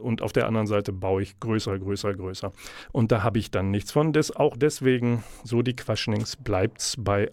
Und 0.00 0.22
auf 0.22 0.32
der 0.32 0.46
anderen 0.46 0.66
Seite 0.66 0.92
baue 0.92 1.22
ich 1.22 1.38
größer, 1.40 1.78
größer, 1.78 2.14
größer. 2.14 2.52
Und 2.92 3.12
da 3.12 3.22
habe 3.22 3.38
ich 3.38 3.50
dann 3.50 3.70
nichts 3.70 3.92
von. 3.92 4.12
Des, 4.12 4.34
auch 4.34 4.56
deswegen, 4.56 5.22
so 5.44 5.62
die 5.62 5.76
Quaschnings, 5.76 6.36
bleibt 6.36 6.80
es 6.80 6.96
bei 6.98 7.30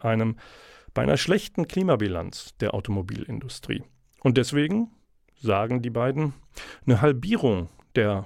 bei 0.93 1.03
einer 1.03 1.17
schlechten 1.17 1.67
Klimabilanz 1.67 2.55
der 2.59 2.73
Automobilindustrie. 2.73 3.83
Und 4.21 4.37
deswegen 4.37 4.89
sagen 5.41 5.81
die 5.81 5.89
beiden, 5.89 6.33
eine 6.85 7.01
Halbierung 7.01 7.69
der 7.95 8.25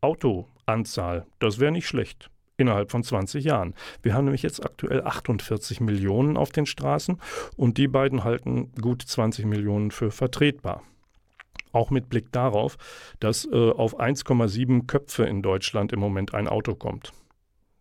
Autoanzahl, 0.00 1.26
das 1.38 1.58
wäre 1.58 1.72
nicht 1.72 1.86
schlecht 1.86 2.30
innerhalb 2.56 2.90
von 2.90 3.02
20 3.02 3.44
Jahren. 3.44 3.74
Wir 4.02 4.14
haben 4.14 4.24
nämlich 4.24 4.42
jetzt 4.42 4.64
aktuell 4.64 5.02
48 5.02 5.80
Millionen 5.80 6.36
auf 6.36 6.50
den 6.50 6.66
Straßen 6.66 7.18
und 7.56 7.78
die 7.78 7.88
beiden 7.88 8.22
halten 8.22 8.70
gut 8.80 9.02
20 9.02 9.46
Millionen 9.46 9.90
für 9.90 10.10
vertretbar. 10.10 10.82
Auch 11.72 11.90
mit 11.90 12.08
Blick 12.08 12.32
darauf, 12.32 12.76
dass 13.20 13.44
äh, 13.44 13.70
auf 13.70 13.98
1,7 13.98 14.86
Köpfe 14.86 15.24
in 15.24 15.42
Deutschland 15.42 15.92
im 15.92 16.00
Moment 16.00 16.34
ein 16.34 16.48
Auto 16.48 16.74
kommt. 16.74 17.12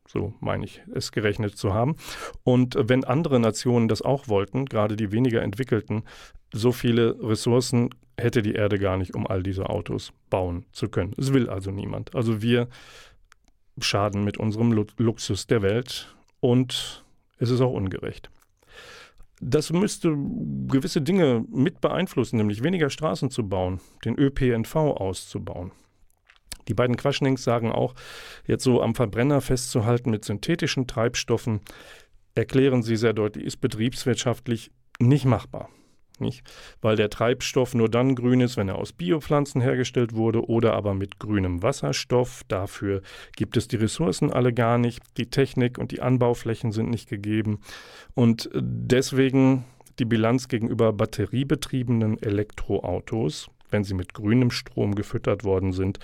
So 0.08 0.34
meine 0.40 0.66
ich 0.66 0.82
es 0.94 1.12
gerechnet 1.12 1.56
zu 1.56 1.74
haben. 1.74 1.96
Und 2.44 2.76
wenn 2.80 3.04
andere 3.04 3.40
Nationen 3.40 3.88
das 3.88 4.02
auch 4.02 4.28
wollten, 4.28 4.66
gerade 4.66 4.96
die 4.96 5.12
weniger 5.12 5.44
entwickelten, 5.44 6.04
so 6.52 6.72
viele 6.72 7.16
Ressourcen 7.22 7.90
hätte 8.18 8.42
die 8.42 8.54
Erde 8.54 8.80
gar 8.80 8.98
nicht, 8.98 9.16
um 9.16 9.28
all 9.28 9.44
diese 9.44 9.70
Autos 9.70 10.12
bauen 10.30 10.66
zu 10.72 10.90
können. 10.90 11.14
Es 11.18 11.32
will 11.32 11.50
also 11.50 11.72
niemand. 11.72 12.16
Also 12.16 12.42
wir 12.42 12.68
schaden 13.80 14.24
mit 14.24 14.38
unserem 14.38 14.72
Luxus 14.98 15.48
der 15.48 15.62
Welt 15.62 16.16
und 16.40 17.06
es 17.38 17.50
ist 17.50 17.62
auch 17.62 17.72
ungerecht. 17.72 18.30
Das 19.42 19.72
müsste 19.72 20.16
gewisse 20.68 21.02
Dinge 21.02 21.46
mit 21.50 21.80
beeinflussen, 21.82 22.38
nämlich 22.38 22.62
weniger 22.64 22.90
Straßen 22.90 23.30
zu 23.30 23.48
bauen, 23.48 23.80
den 24.04 24.18
ÖPNV 24.18 24.76
auszubauen. 24.76 25.72
Die 26.68 26.74
beiden 26.74 26.98
Quaschnings 26.98 27.44
sagen 27.44 27.72
auch, 27.72 27.96
jetzt 28.46 28.64
so 28.64 28.82
am 28.82 28.96
Verbrenner 28.96 29.42
festzuhalten 29.42 30.12
mit 30.12 30.26
synthetischen 30.26 30.88
Treibstoffen, 30.88 31.62
erklären 32.36 32.84
sie 32.84 32.96
sehr 32.96 33.14
deutlich, 33.14 33.46
ist 33.46 33.58
betriebswirtschaftlich 33.58 34.72
nicht 35.00 35.26
machbar. 35.26 35.70
Nicht? 36.20 36.44
Weil 36.82 36.96
der 36.96 37.10
Treibstoff 37.10 37.74
nur 37.74 37.90
dann 37.90 38.16
grün 38.16 38.42
ist, 38.42 38.58
wenn 38.58 38.70
er 38.70 38.78
aus 38.78 38.94
Biopflanzen 38.94 39.62
hergestellt 39.62 40.16
wurde 40.16 40.48
oder 40.48 40.74
aber 40.74 40.94
mit 40.94 41.20
grünem 41.20 41.64
Wasserstoff. 41.64 42.44
Dafür 42.48 43.02
gibt 43.36 43.58
es 43.58 43.68
die 43.68 43.78
Ressourcen 43.78 44.32
alle 44.32 44.54
gar 44.54 44.78
nicht. 44.78 45.02
Die 45.18 45.30
Technik 45.30 45.78
und 45.78 45.92
die 45.92 46.02
Anbauflächen 46.02 46.72
sind 46.72 46.90
nicht 46.90 47.10
gegeben. 47.10 47.60
Und 48.16 48.50
deswegen 48.54 49.66
die 50.00 50.06
Bilanz 50.06 50.48
gegenüber 50.48 50.94
batteriebetriebenen 50.94 52.22
Elektroautos, 52.22 53.50
wenn 53.70 53.84
sie 53.84 53.94
mit 53.94 54.14
grünem 54.14 54.52
Strom 54.52 54.96
gefüttert 54.96 55.44
worden 55.44 55.74
sind, 55.74 56.00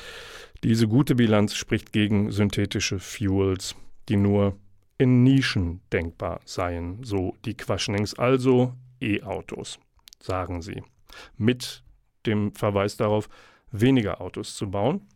diese 0.64 0.88
gute 0.88 1.16
Bilanz 1.16 1.56
spricht 1.56 1.92
gegen 1.92 2.32
synthetische 2.32 3.00
Fuels, 3.00 3.76
die 4.10 4.18
nur 4.18 4.58
in 4.98 5.24
Nischen 5.24 5.82
denkbar 5.92 6.42
seien, 6.46 7.04
so 7.04 7.36
die 7.46 7.56
Quaschnings, 7.56 8.14
also 8.14 8.74
E-Autos, 9.02 9.80
sagen 10.26 10.62
sie, 10.62 10.84
mit 11.38 11.84
dem 12.26 12.54
Verweis 12.54 12.98
darauf, 12.98 13.30
weniger 13.72 14.22
Autos 14.22 14.56
zu 14.56 14.70
bauen. 14.70 15.08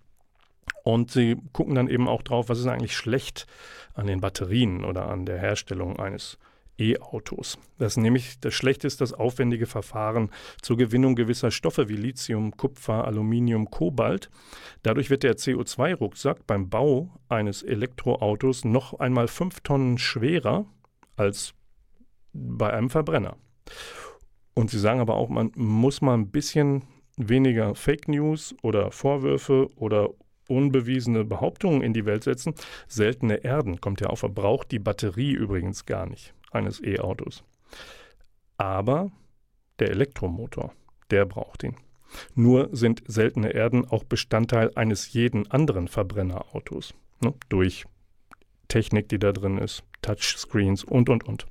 Und 0.84 1.12
sie 1.12 1.38
gucken 1.52 1.76
dann 1.76 1.90
eben 1.90 2.08
auch 2.08 2.22
drauf, 2.22 2.50
was 2.50 2.60
ist 2.60 2.68
eigentlich 2.68 2.96
schlecht 2.96 3.48
an 3.94 4.08
den 4.08 4.22
Batterien 4.22 4.86
oder 4.86 5.08
an 5.08 5.26
der 5.26 5.40
Herstellung 5.40 6.00
eines 6.00 6.38
E-Autos. 6.80 7.58
Das 7.78 7.98
nämlich 7.98 8.40
das 8.40 8.54
Schlechte 8.54 8.88
ist 8.88 9.02
das 9.02 9.14
aufwendige 9.14 9.66
Verfahren 9.66 10.32
zur 10.62 10.78
Gewinnung 10.78 11.16
gewisser 11.16 11.52
Stoffe 11.52 11.90
wie 11.90 11.96
Lithium, 11.96 12.56
Kupfer, 12.56 13.06
Aluminium, 13.06 13.70
Kobalt. 13.70 14.30
Dadurch 14.84 15.10
wird 15.10 15.24
der 15.24 15.36
CO2-Rucksack 15.36 16.48
beim 16.48 16.70
Bau 16.70 17.10
eines 17.28 17.64
Elektroautos 17.64 18.64
noch 18.64 19.00
einmal 19.00 19.28
fünf 19.28 19.60
Tonnen 19.62 19.98
schwerer 19.98 20.66
als 21.18 21.54
bei 22.32 22.72
einem 22.72 22.90
Verbrenner. 22.90 23.36
Und 24.60 24.70
sie 24.70 24.78
sagen 24.78 25.00
aber 25.00 25.16
auch, 25.16 25.30
man 25.30 25.54
muss 25.56 26.02
mal 26.02 26.16
ein 26.16 26.32
bisschen 26.32 26.84
weniger 27.16 27.76
Fake 27.76 28.10
News 28.10 28.54
oder 28.62 28.92
Vorwürfe 28.92 29.70
oder 29.78 30.10
unbewiesene 30.50 31.24
Behauptungen 31.24 31.82
in 31.82 31.94
die 31.94 32.06
Welt 32.06 32.26
setzen. 32.26 32.54
Seltene 32.86 33.36
Erden 33.46 33.80
kommt 33.80 34.02
ja 34.02 34.08
auf, 34.08 34.20
verbraucht 34.20 34.70
die 34.72 34.80
Batterie 34.80 35.32
übrigens 35.32 35.86
gar 35.86 36.08
nicht 36.08 36.34
eines 36.52 36.84
E-Autos. 36.84 37.46
Aber 38.58 39.14
der 39.80 39.92
Elektromotor, 39.92 40.74
der 41.10 41.26
braucht 41.26 41.64
ihn. 41.64 41.78
Nur 42.36 42.68
sind 42.74 43.02
seltene 43.08 43.52
Erden 43.52 43.86
auch 43.86 44.04
Bestandteil 44.04 44.72
eines 44.76 45.14
jeden 45.14 45.50
anderen 45.50 45.88
Verbrennerautos. 45.88 46.94
Ne? 47.22 47.34
Durch 47.48 47.86
Technik, 48.68 49.08
die 49.08 49.20
da 49.20 49.32
drin 49.32 49.58
ist, 49.58 49.86
Touchscreens 50.02 50.84
und, 50.84 51.08
und, 51.08 51.24
und. 51.24 51.46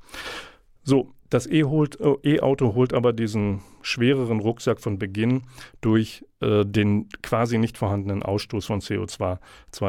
So, 0.82 1.14
das 1.30 1.46
äh, 1.46 1.60
E-Auto 1.60 2.74
holt 2.74 2.94
aber 2.94 3.12
diesen 3.12 3.60
schwereren 3.82 4.40
Rucksack 4.40 4.80
von 4.80 4.98
Beginn 4.98 5.42
durch 5.80 6.24
äh, 6.40 6.64
den 6.64 7.08
quasi 7.22 7.58
nicht 7.58 7.78
vorhandenen 7.78 8.22
Ausstoß 8.22 8.66
von 8.66 8.80
CO2 8.80 9.38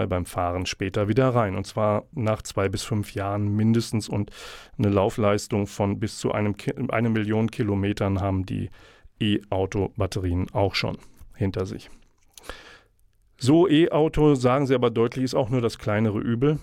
beim 0.07 0.25
Fahren 0.25 0.65
später 0.65 1.07
wieder 1.07 1.29
rein. 1.29 1.55
Und 1.55 1.65
zwar 1.65 2.05
nach 2.11 2.41
zwei 2.41 2.69
bis 2.69 2.83
fünf 2.83 3.13
Jahren 3.13 3.55
mindestens. 3.55 4.09
Und 4.09 4.31
eine 4.77 4.89
Laufleistung 4.89 5.67
von 5.67 5.99
bis 5.99 6.17
zu 6.19 6.31
einem 6.31 6.57
Ki 6.57 6.73
eine 6.89 7.09
Million 7.09 7.51
Kilometern 7.51 8.21
haben 8.21 8.45
die 8.45 8.69
E-Auto-Batterien 9.19 10.47
auch 10.53 10.75
schon 10.75 10.97
hinter 11.35 11.65
sich. 11.65 11.89
So 13.37 13.69
E-Auto, 13.69 14.35
sagen 14.35 14.67
sie 14.67 14.75
aber 14.75 14.89
deutlich, 14.89 15.23
ist 15.23 15.35
auch 15.35 15.49
nur 15.49 15.61
das 15.61 15.77
kleinere 15.77 16.19
Übel. 16.19 16.59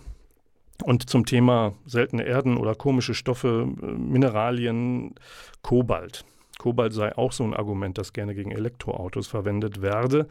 Und 0.84 1.08
zum 1.08 1.24
Thema 1.24 1.74
seltene 1.86 2.24
Erden 2.24 2.56
oder 2.56 2.74
komische 2.74 3.14
Stoffe, 3.14 3.66
äh, 3.82 3.86
Mineralien, 3.86 5.14
Kobalt. 5.62 6.24
Kobalt 6.58 6.92
sei 6.92 7.16
auch 7.16 7.32
so 7.32 7.44
ein 7.44 7.54
Argument, 7.54 7.98
das 7.98 8.12
gerne 8.12 8.34
gegen 8.34 8.50
Elektroautos 8.50 9.26
verwendet 9.26 9.82
werde. 9.82 10.26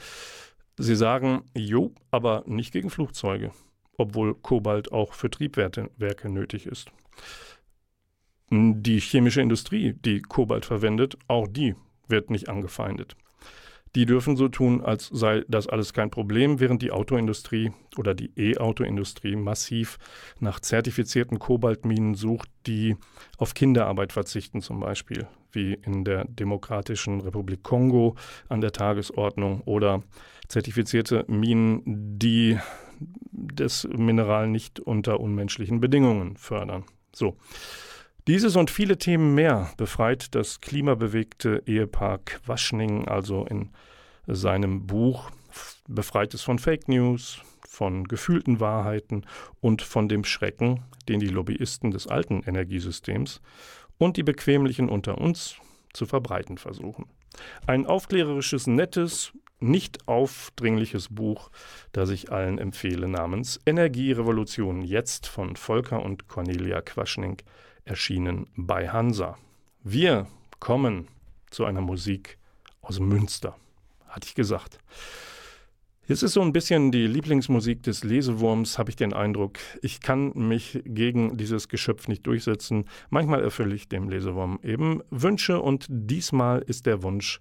Sie 0.78 0.96
sagen, 0.96 1.44
jo, 1.56 1.94
aber 2.12 2.44
nicht 2.48 2.74
gegen 2.74 2.90
Flugzeuge, 2.90 3.52
obwohl 3.98 4.36
Kobalt 4.36 4.92
auch 4.92 5.14
für 5.14 5.30
Triebwerke 5.30 6.30
nötig 6.30 6.66
ist. 6.66 6.92
Die 8.50 9.00
chemische 9.00 9.42
Industrie, 9.42 9.94
die 9.94 10.22
Kobalt 10.22 10.66
verwendet, 10.66 11.18
auch 11.28 11.48
die 11.48 11.76
wird 12.08 12.30
nicht 12.30 12.50
angefeindet. 12.50 13.16
Die 13.96 14.06
dürfen 14.06 14.36
so 14.36 14.50
tun, 14.50 14.82
als 14.82 15.08
sei 15.08 15.46
das 15.48 15.68
alles 15.68 15.94
kein 15.94 16.12
Problem, 16.12 16.60
während 16.60 16.82
die 16.82 16.92
Autoindustrie 16.92 17.72
oder 17.98 18.14
die 18.14 18.30
E-Auto-Industrie 18.36 19.38
massiv 19.38 19.98
nach 20.40 20.60
zertifizierten 20.60 21.40
Kobaltminen 21.40 22.14
sucht, 22.14 22.50
die 22.68 22.98
auf 23.38 23.54
Kinderarbeit 23.54 24.12
verzichten 24.12 24.62
zum 24.62 24.82
Beispiel, 24.82 25.28
wie 25.54 25.74
in 25.74 26.04
der 26.04 26.26
Demokratischen 26.26 27.22
Republik 27.22 27.64
Kongo 27.64 28.16
an 28.50 28.60
der 28.60 28.74
Tagesordnung 28.74 29.62
oder 29.62 30.04
zertifizierte 30.50 31.24
Minen, 31.30 31.82
die 32.20 32.60
das 33.32 33.88
Mineral 33.96 34.50
nicht 34.50 34.82
unter 34.82 35.22
unmenschlichen 35.22 35.80
Bedingungen 35.80 36.36
fördern. 36.36 36.84
So. 37.14 37.38
Dieses 38.28 38.56
und 38.56 38.72
viele 38.72 38.98
Themen 38.98 39.36
mehr 39.36 39.72
befreit 39.78 40.34
das 40.34 40.60
klimabewegte 40.60 41.62
Ehepaar 41.68 42.18
Quaschning 42.18 43.08
also 43.08 43.46
in 43.46 43.70
seinem 44.26 44.88
Buch 44.88 45.30
Befreit 45.88 46.34
es 46.34 46.42
von 46.42 46.58
Fake 46.58 46.88
News, 46.88 47.40
von 47.68 48.06
gefühlten 48.06 48.60
Wahrheiten 48.60 49.28
und 49.62 49.84
von 49.84 50.10
dem 50.10 50.24
Schrecken, 50.24 50.84
den 51.08 51.20
die 51.20 51.28
Lobbyisten 51.28 51.92
des 51.92 52.08
alten 52.08 52.42
Energiesystems 52.42 53.42
und 54.00 54.18
die 54.18 54.24
Bequemlichen 54.24 54.90
unter 54.90 55.20
uns 55.20 55.58
zu 55.94 56.08
verbreiten 56.08 56.58
versuchen. 56.58 57.06
Ein 57.68 57.86
aufklärerisches, 57.86 58.66
nettes, 58.66 59.34
nicht 59.60 60.08
aufdringliches 60.08 61.10
Buch, 61.10 61.52
das 61.92 62.10
ich 62.10 62.32
allen 62.32 62.58
empfehle, 62.58 63.08
namens 63.08 63.60
Energierevolution 63.68 64.82
jetzt 64.82 65.28
von 65.28 65.56
Volker 65.56 66.04
und 66.04 66.28
Cornelia 66.28 66.82
Quaschning 66.82 67.38
erschienen 67.86 68.48
bei 68.56 68.90
Hansa. 68.90 69.38
Wir 69.84 70.28
kommen 70.60 71.08
zu 71.50 71.66
einer 71.66 71.82
Musik 71.82 72.38
aus 72.82 73.00
Münster, 73.00 73.56
hatte 74.08 74.28
ich 74.28 74.36
gesagt. 74.36 74.80
Es 76.08 76.22
ist 76.22 76.34
so 76.34 76.42
ein 76.42 76.54
bisschen 76.54 76.92
die 76.92 77.08
Lieblingsmusik 77.08 77.82
des 77.82 78.04
Lesewurms, 78.04 78.78
habe 78.78 78.92
ich 78.92 78.96
den 78.96 79.14
Eindruck. 79.14 79.58
Ich 79.82 80.02
kann 80.02 80.34
mich 80.36 80.84
gegen 80.86 81.36
dieses 81.36 81.68
Geschöpf 81.68 82.08
nicht 82.08 82.28
durchsetzen. 82.28 82.86
Manchmal 83.10 83.42
erfülle 83.42 83.74
ich 83.74 83.90
dem 83.90 84.10
Lesewurm 84.10 84.60
eben 84.62 85.02
Wünsche 85.10 85.60
und 85.60 85.88
diesmal 85.90 86.62
ist 86.62 86.86
der 86.86 87.02
Wunsch 87.02 87.40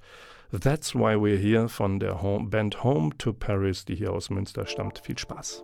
That's 0.51 0.95
Why 0.95 1.15
We're 1.17 1.37
Here 1.37 1.69
von 1.69 2.01
der 2.01 2.15
Band 2.45 2.83
Home 2.83 3.11
to 3.19 3.35
Paris, 3.35 3.85
die 3.85 3.97
hier 3.97 4.13
aus 4.13 4.31
Münster 4.31 4.65
stammt. 4.67 5.01
Viel 5.01 5.19
Spaß. 5.19 5.63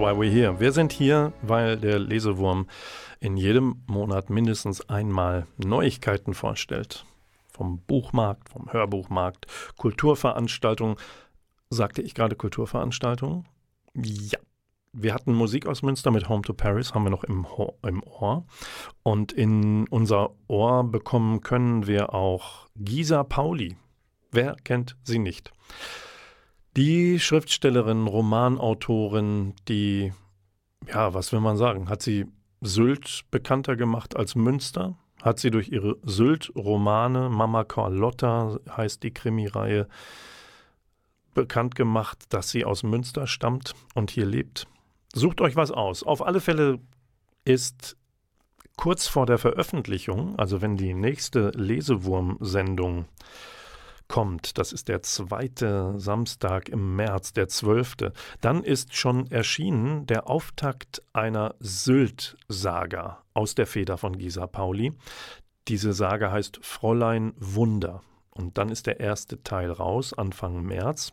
Why 0.00 0.12
we're 0.12 0.30
here. 0.30 0.58
Wir 0.58 0.72
sind 0.72 0.92
hier, 0.92 1.32
weil 1.42 1.76
der 1.76 1.98
Lesewurm 1.98 2.66
in 3.20 3.36
jedem 3.36 3.82
Monat 3.86 4.30
mindestens 4.30 4.88
einmal 4.88 5.46
Neuigkeiten 5.58 6.32
vorstellt. 6.32 7.04
Vom 7.52 7.80
Buchmarkt, 7.82 8.48
vom 8.48 8.72
Hörbuchmarkt, 8.72 9.46
Kulturveranstaltungen. 9.76 10.96
Sagte 11.68 12.00
ich 12.00 12.14
gerade 12.14 12.34
Kulturveranstaltungen? 12.34 13.46
Ja. 13.94 14.38
Wir 14.92 15.14
hatten 15.14 15.34
Musik 15.34 15.66
aus 15.66 15.82
Münster 15.82 16.10
mit 16.10 16.28
Home 16.28 16.42
to 16.42 16.52
Paris, 16.52 16.94
haben 16.94 17.04
wir 17.04 17.10
noch 17.10 17.22
im, 17.22 17.48
Ho 17.56 17.78
im 17.86 18.02
Ohr. 18.02 18.44
Und 19.04 19.30
in 19.30 19.86
unser 19.86 20.30
Ohr 20.48 20.82
bekommen 20.82 21.42
können 21.42 21.86
wir 21.86 22.12
auch 22.12 22.66
Gisa 22.74 23.22
Pauli. 23.22 23.76
Wer 24.32 24.56
kennt 24.64 24.96
sie 25.04 25.20
nicht? 25.20 25.52
Die 26.76 27.18
Schriftstellerin, 27.18 28.06
Romanautorin, 28.06 29.54
die, 29.66 30.12
ja, 30.86 31.12
was 31.14 31.32
will 31.32 31.40
man 31.40 31.56
sagen, 31.56 31.88
hat 31.88 32.00
sie 32.00 32.26
Sylt 32.60 33.22
bekannter 33.30 33.74
gemacht 33.74 34.16
als 34.16 34.34
Münster? 34.34 34.96
Hat 35.22 35.38
sie 35.38 35.50
durch 35.50 35.70
ihre 35.70 35.96
Sylt-Romane, 36.02 37.28
Mama 37.28 37.64
Carlotta 37.64 38.58
heißt 38.76 39.02
die 39.02 39.12
Krimireihe, 39.12 39.88
bekannt 41.34 41.74
gemacht, 41.74 42.18
dass 42.28 42.50
sie 42.50 42.64
aus 42.64 42.82
Münster 42.82 43.26
stammt 43.26 43.74
und 43.94 44.10
hier 44.10 44.26
lebt? 44.26 44.66
Sucht 45.12 45.40
euch 45.40 45.56
was 45.56 45.72
aus. 45.72 46.02
Auf 46.04 46.24
alle 46.24 46.40
Fälle 46.40 46.78
ist 47.44 47.96
kurz 48.76 49.08
vor 49.08 49.26
der 49.26 49.38
Veröffentlichung, 49.38 50.38
also 50.38 50.62
wenn 50.62 50.76
die 50.76 50.94
nächste 50.94 51.50
Lesewurm-Sendung 51.50 53.06
kommt, 54.10 54.58
das 54.58 54.72
ist 54.72 54.88
der 54.88 55.02
zweite 55.02 55.94
Samstag 55.96 56.68
im 56.68 56.96
März, 56.96 57.32
der 57.32 57.46
zwölfte, 57.46 58.12
dann 58.40 58.64
ist 58.64 58.96
schon 58.96 59.30
erschienen 59.30 60.04
der 60.06 60.28
Auftakt 60.28 61.00
einer 61.12 61.54
Sylt-Saga 61.60 63.22
aus 63.34 63.54
der 63.54 63.68
Feder 63.68 63.96
von 63.98 64.18
Gisa 64.18 64.48
Pauli. 64.48 64.92
Diese 65.68 65.92
Saga 65.92 66.32
heißt 66.32 66.58
Fräulein 66.60 67.34
Wunder. 67.36 68.02
Und 68.30 68.58
dann 68.58 68.68
ist 68.68 68.88
der 68.88 68.98
erste 68.98 69.44
Teil 69.44 69.70
raus, 69.70 70.12
Anfang 70.12 70.62
März. 70.64 71.12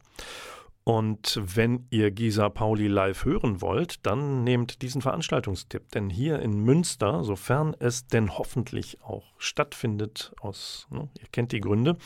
Und 0.83 1.39
wenn 1.43 1.85
ihr 1.91 2.09
Gisa 2.09 2.49
Pauli 2.49 2.87
live 2.87 3.25
hören 3.25 3.61
wollt, 3.61 4.05
dann 4.07 4.43
nehmt 4.43 4.81
diesen 4.81 5.03
Veranstaltungstipp. 5.03 5.91
Denn 5.91 6.09
hier 6.09 6.39
in 6.39 6.63
Münster, 6.63 7.23
sofern 7.23 7.75
es 7.77 8.07
denn 8.07 8.37
hoffentlich 8.37 9.03
auch 9.03 9.25
stattfindet, 9.37 10.33
aus, 10.39 10.87
ne, 10.89 11.09
ihr 11.19 11.27
kennt 11.31 11.51
die 11.51 11.59
Gründe, 11.59 11.97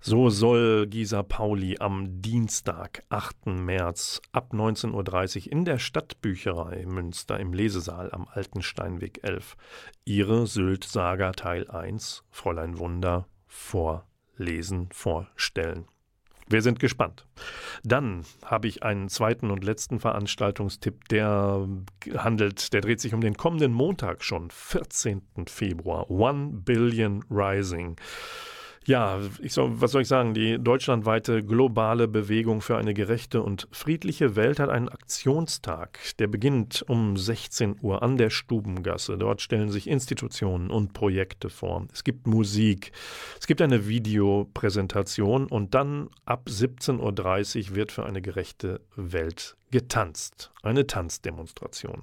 so 0.00 0.30
soll 0.30 0.86
Gisa 0.86 1.22
Pauli 1.22 1.76
am 1.78 2.22
Dienstag, 2.22 3.02
8. 3.10 3.46
März 3.46 4.20
ab 4.32 4.52
19.30 4.52 5.46
Uhr 5.46 5.52
in 5.52 5.64
der 5.64 5.78
Stadtbücherei 5.78 6.86
Münster 6.86 7.38
im 7.38 7.52
Lesesaal 7.52 8.10
am 8.12 8.26
Alten 8.28 8.62
Steinweg 8.62 9.22
11 9.22 9.56
ihre 10.04 10.46
Sylt-Saga 10.46 11.32
Teil 11.32 11.70
1 11.70 12.24
Fräulein 12.30 12.78
Wunder 12.78 13.26
vorlesen, 13.46 14.88
vorstellen. 14.92 15.86
Wir 16.48 16.62
sind 16.62 16.80
gespannt. 16.80 17.26
Dann 17.84 18.24
habe 18.44 18.66
ich 18.66 18.82
einen 18.82 19.08
zweiten 19.08 19.52
und 19.52 19.62
letzten 19.62 20.00
Veranstaltungstipp, 20.00 21.08
der 21.08 21.68
handelt, 22.16 22.72
der 22.72 22.80
dreht 22.80 23.00
sich 23.00 23.14
um 23.14 23.20
den 23.20 23.36
kommenden 23.36 23.72
Montag 23.72 24.24
schon, 24.24 24.50
14. 24.50 25.22
Februar, 25.46 26.10
One 26.10 26.50
Billion 26.64 27.22
Rising. 27.30 27.96
Ja, 28.86 29.20
ich 29.42 29.52
soll, 29.52 29.78
was 29.80 29.92
soll 29.92 30.02
ich 30.02 30.08
sagen? 30.08 30.32
Die 30.32 30.58
deutschlandweite 30.58 31.44
globale 31.44 32.08
Bewegung 32.08 32.62
für 32.62 32.78
eine 32.78 32.94
gerechte 32.94 33.42
und 33.42 33.68
friedliche 33.70 34.36
Welt 34.36 34.58
hat 34.58 34.70
einen 34.70 34.88
Aktionstag. 34.88 35.98
Der 36.18 36.28
beginnt 36.28 36.82
um 36.88 37.14
16 37.18 37.76
Uhr 37.82 38.02
an 38.02 38.16
der 38.16 38.30
Stubengasse. 38.30 39.18
Dort 39.18 39.42
stellen 39.42 39.70
sich 39.70 39.86
Institutionen 39.86 40.70
und 40.70 40.94
Projekte 40.94 41.50
vor. 41.50 41.86
Es 41.92 42.04
gibt 42.04 42.26
Musik, 42.26 42.92
es 43.38 43.46
gibt 43.46 43.60
eine 43.60 43.86
Videopräsentation 43.86 45.46
und 45.46 45.74
dann 45.74 46.08
ab 46.24 46.46
17.30 46.48 47.70
Uhr 47.70 47.76
wird 47.76 47.92
für 47.92 48.06
eine 48.06 48.22
gerechte 48.22 48.80
Welt 48.96 49.58
getanzt. 49.70 50.52
Eine 50.62 50.86
Tanzdemonstration. 50.86 52.02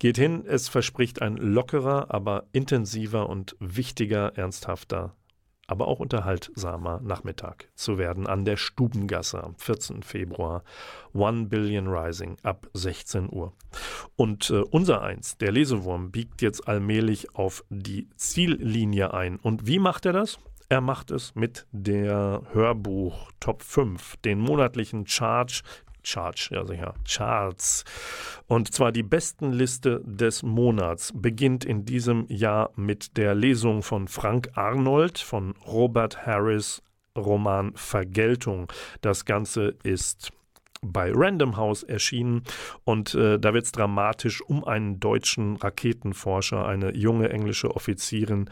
Geht 0.00 0.18
hin, 0.18 0.44
es 0.46 0.68
verspricht 0.68 1.22
ein 1.22 1.36
lockerer, 1.36 2.12
aber 2.12 2.44
intensiver 2.52 3.28
und 3.28 3.56
wichtiger, 3.60 4.36
ernsthafter 4.36 5.14
aber 5.66 5.88
auch 5.88 6.00
unterhaltsamer 6.00 7.00
Nachmittag 7.02 7.68
zu 7.74 7.98
werden 7.98 8.26
an 8.26 8.44
der 8.44 8.56
Stubengasse 8.56 9.42
am 9.42 9.56
14. 9.56 10.02
Februar. 10.02 10.64
One 11.14 11.46
Billion 11.46 11.88
Rising 11.88 12.36
ab 12.42 12.68
16 12.74 13.32
Uhr. 13.32 13.52
Und 14.16 14.50
äh, 14.50 14.62
unser 14.70 15.02
Eins, 15.02 15.36
der 15.38 15.52
Lesewurm, 15.52 16.10
biegt 16.10 16.42
jetzt 16.42 16.66
allmählich 16.66 17.34
auf 17.34 17.64
die 17.70 18.08
Ziellinie 18.16 19.14
ein. 19.14 19.36
Und 19.36 19.66
wie 19.66 19.78
macht 19.78 20.06
er 20.06 20.12
das? 20.12 20.38
Er 20.68 20.80
macht 20.80 21.10
es 21.10 21.34
mit 21.34 21.66
der 21.72 22.42
Hörbuch 22.52 23.30
Top 23.40 23.62
5, 23.62 24.16
den 24.24 24.40
monatlichen 24.40 25.06
Charge 25.06 25.62
Charts, 26.04 26.48
ja 26.50 26.64
sicher, 26.64 26.94
Charts. 27.08 27.84
Und 28.46 28.72
zwar 28.72 28.92
die 28.92 29.02
Bestenliste 29.02 30.00
des 30.04 30.42
Monats 30.42 31.12
beginnt 31.14 31.64
in 31.64 31.84
diesem 31.84 32.26
Jahr 32.28 32.70
mit 32.76 33.16
der 33.16 33.34
Lesung 33.34 33.82
von 33.82 34.08
Frank 34.08 34.50
Arnold 34.54 35.18
von 35.18 35.54
Robert 35.66 36.26
Harris 36.26 36.82
Roman 37.16 37.72
Vergeltung. 37.74 38.72
Das 39.00 39.24
Ganze 39.24 39.74
ist 39.82 40.32
bei 40.84 41.12
Random 41.14 41.56
House 41.56 41.84
erschienen 41.84 42.42
und 42.84 43.14
äh, 43.14 43.38
da 43.38 43.54
wird 43.54 43.66
es 43.66 43.72
dramatisch 43.72 44.42
um 44.42 44.64
einen 44.64 44.98
deutschen 44.98 45.56
Raketenforscher, 45.56 46.66
eine 46.66 46.94
junge 46.96 47.30
englische 47.30 47.74
Offizierin 47.74 48.50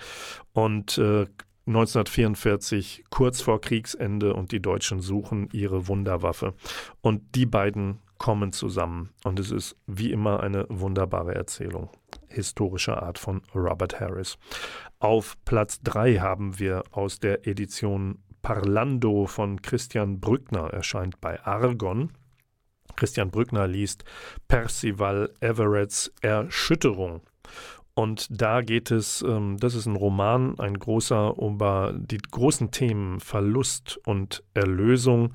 und 0.53 0.97
äh, 0.99 1.27
1944, 1.71 3.05
kurz 3.11 3.41
vor 3.41 3.61
Kriegsende, 3.61 4.35
und 4.35 4.53
die 4.53 4.61
Deutschen 4.61 5.01
suchen 5.01 5.49
ihre 5.53 5.89
Wunderwaffe. 5.89 6.55
Und 7.01 7.35
die 7.35 7.47
beiden 7.47 8.01
kommen 8.19 8.53
zusammen. 8.53 9.11
Und 9.25 9.39
es 9.39 9.51
ist 9.51 9.77
wie 9.87 10.13
immer 10.13 10.41
eine 10.41 10.67
wunderbare 10.69 11.35
Erzählung 11.35 11.91
historischer 12.29 13.03
Art 13.03 13.19
von 13.19 13.43
Robert 13.55 14.01
Harris. 14.01 14.39
Auf 14.99 15.37
Platz 15.45 15.81
3 15.83 16.17
haben 16.17 16.59
wir 16.59 16.85
aus 16.93 17.19
der 17.19 17.47
Edition 17.47 18.23
Parlando 18.43 19.27
von 19.27 19.61
Christian 19.61 20.21
Brückner, 20.21 20.69
erscheint 20.73 21.21
bei 21.21 21.43
Argon. 21.45 22.13
Christian 22.97 23.31
Brückner 23.31 23.67
liest 23.67 24.05
Percival 24.49 25.33
Everetts 25.41 26.13
Erschütterung. 26.21 27.23
Und 28.01 28.29
da 28.31 28.63
geht 28.63 28.91
es, 28.91 29.21
ähm, 29.21 29.59
das 29.59 29.75
ist 29.75 29.85
ein 29.85 29.95
Roman, 29.95 30.59
ein 30.59 30.79
großer 30.79 31.35
über 31.37 31.93
die 31.95 32.17
großen 32.17 32.71
Themen 32.71 33.21
Verlust 33.21 34.01
und 34.07 34.43
Erlösung. 34.55 35.35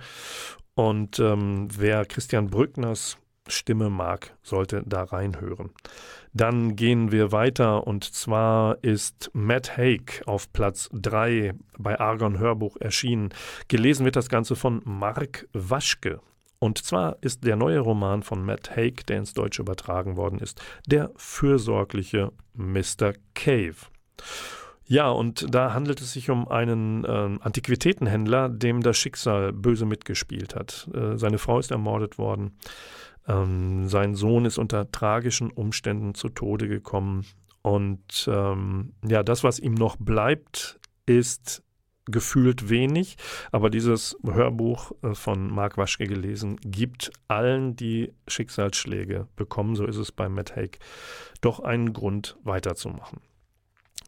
Und 0.74 1.20
ähm, 1.20 1.68
wer 1.78 2.06
Christian 2.06 2.50
Brückners 2.50 3.20
Stimme 3.48 3.92
mag, 3.92 4.36
sollte 4.42 4.82
da 4.84 5.04
reinhören. 5.04 5.70
Dann 6.34 6.76
gehen 6.76 7.12
wir 7.12 7.32
weiter 7.32 7.86
und 7.86 8.04
zwar 8.04 8.84
ist 8.84 9.30
Matt 9.34 9.78
Haig 9.78 10.24
auf 10.26 10.52
Platz 10.52 10.90
3 10.92 11.54
bei 11.78 12.00
Argon 12.00 12.40
Hörbuch 12.40 12.78
erschienen. 12.80 13.30
Gelesen 13.68 14.06
wird 14.06 14.16
das 14.16 14.28
Ganze 14.28 14.56
von 14.56 14.82
Mark 14.86 15.48
Waschke. 15.54 16.20
Und 16.66 16.80
zwar 16.80 17.18
ist 17.22 17.44
der 17.44 17.56
neue 17.58 17.78
Roman 17.78 18.24
von 18.24 18.44
Matt 18.44 18.76
Haig, 18.76 19.06
der 19.06 19.20
ins 19.20 19.36
Deutsche 19.36 19.62
übertragen 19.62 20.18
worden 20.18 20.40
ist, 20.40 20.60
Der 20.88 21.12
fürsorgliche 21.16 22.32
Mr. 22.56 23.14
Cave. 23.36 23.76
Ja, 24.88 25.12
und 25.12 25.54
da 25.54 25.74
handelt 25.76 26.02
es 26.02 26.14
sich 26.14 26.32
um 26.32 26.48
einen 26.48 27.04
äh, 27.06 27.38
Antiquitätenhändler, 27.40 28.50
dem 28.50 28.82
das 28.82 28.98
Schicksal 28.98 29.54
böse 29.54 29.86
mitgespielt 29.86 30.56
hat. 30.56 30.90
Äh, 30.92 31.18
seine 31.18 31.38
Frau 31.38 31.60
ist 31.60 31.70
ermordet 31.70 32.18
worden. 32.18 32.58
Ähm, 33.28 33.88
sein 33.88 34.16
Sohn 34.16 34.46
ist 34.46 34.58
unter 34.58 34.90
tragischen 34.90 35.52
Umständen 35.52 36.16
zu 36.16 36.30
Tode 36.30 36.68
gekommen. 36.68 37.28
Und 37.62 38.28
ähm, 38.28 38.94
ja, 39.08 39.22
das, 39.22 39.44
was 39.44 39.60
ihm 39.60 39.76
noch 39.76 39.98
bleibt, 39.98 40.80
ist 41.06 41.62
gefühlt 42.06 42.70
wenig, 42.70 43.18
aber 43.52 43.70
dieses 43.70 44.18
Hörbuch 44.24 44.92
äh, 45.02 45.14
von 45.16 45.52
Mark 45.54 45.78
Waschke 45.78 46.06
gelesen 46.06 46.58
gibt 46.64 47.12
allen, 47.28 47.76
die 47.76 48.14
Schicksalsschläge 48.28 49.28
bekommen, 49.36 49.76
so 49.76 49.86
ist 49.86 49.98
es 49.98 50.12
bei 50.12 50.30
Matt 50.30 50.56
Haig, 50.56 50.80
doch 51.42 51.60
einen 51.60 51.94
Grund 51.94 52.38
weiterzumachen. 52.44 53.20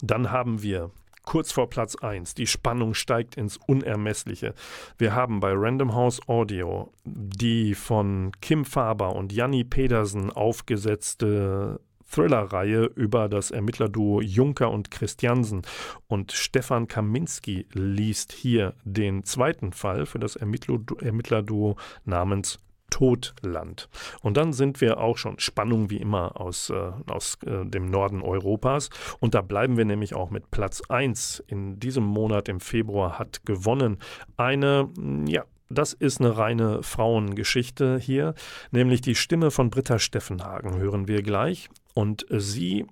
Dann 0.01 0.31
haben 0.31 0.61
wir 0.61 0.91
kurz 1.27 1.51
vor 1.51 1.69
Platz 1.69 1.95
1. 1.95 2.35
Die 2.35 2.47
Spannung 2.47 2.93
steigt 2.93 3.35
ins 3.35 3.57
Unermessliche. 3.57 4.53
Wir 4.97 5.13
haben 5.13 5.39
bei 5.39 5.51
Random 5.53 5.93
House 5.93 6.21
Audio 6.27 6.93
die 7.03 7.75
von 7.75 8.31
Kim 8.41 8.63
Faber 8.63 9.15
und 9.15 9.33
Janni 9.33 9.63
Pedersen 9.63 10.31
aufgesetzte 10.31 11.81
Thriller-Reihe 12.11 12.85
über 12.95 13.29
das 13.29 13.51
Ermittlerduo 13.51 14.21
Juncker 14.21 14.71
und 14.71 14.91
Christiansen. 14.91 15.61
Und 16.07 16.31
Stefan 16.31 16.87
Kaminski 16.87 17.67
liest 17.73 18.31
hier 18.31 18.73
den 18.83 19.23
zweiten 19.23 19.73
Fall 19.73 20.05
für 20.05 20.19
das 20.19 20.35
Ermittlerduo 20.35 21.75
namens 22.05 22.59
Todland. 22.89 23.89
Und 24.21 24.37
dann 24.37 24.53
sind 24.53 24.81
wir 24.81 24.99
auch 24.99 25.17
schon 25.17 25.39
Spannung 25.39 25.89
wie 25.89 25.97
immer 25.97 26.39
aus, 26.39 26.69
äh, 26.69 26.91
aus 27.07 27.37
äh, 27.45 27.65
dem 27.65 27.89
Norden 27.89 28.21
Europas. 28.21 28.89
Und 29.19 29.35
da 29.35 29.41
bleiben 29.41 29.77
wir 29.77 29.85
nämlich 29.85 30.15
auch 30.15 30.29
mit 30.29 30.51
Platz 30.51 30.81
1 30.87 31.43
in 31.47 31.79
diesem 31.79 32.03
Monat 32.03 32.49
im 32.49 32.59
Februar 32.59 33.19
hat 33.19 33.45
gewonnen 33.45 33.97
eine, 34.37 34.89
ja, 35.27 35.43
das 35.69 35.93
ist 35.93 36.19
eine 36.19 36.37
reine 36.37 36.83
Frauengeschichte 36.83 37.97
hier, 37.99 38.33
nämlich 38.71 39.01
die 39.01 39.15
Stimme 39.15 39.51
von 39.51 39.69
Britta 39.69 39.99
Steffenhagen 39.99 40.77
hören 40.77 41.07
wir 41.07 41.21
gleich. 41.23 41.69
Und 41.93 42.25
sie 42.29 42.85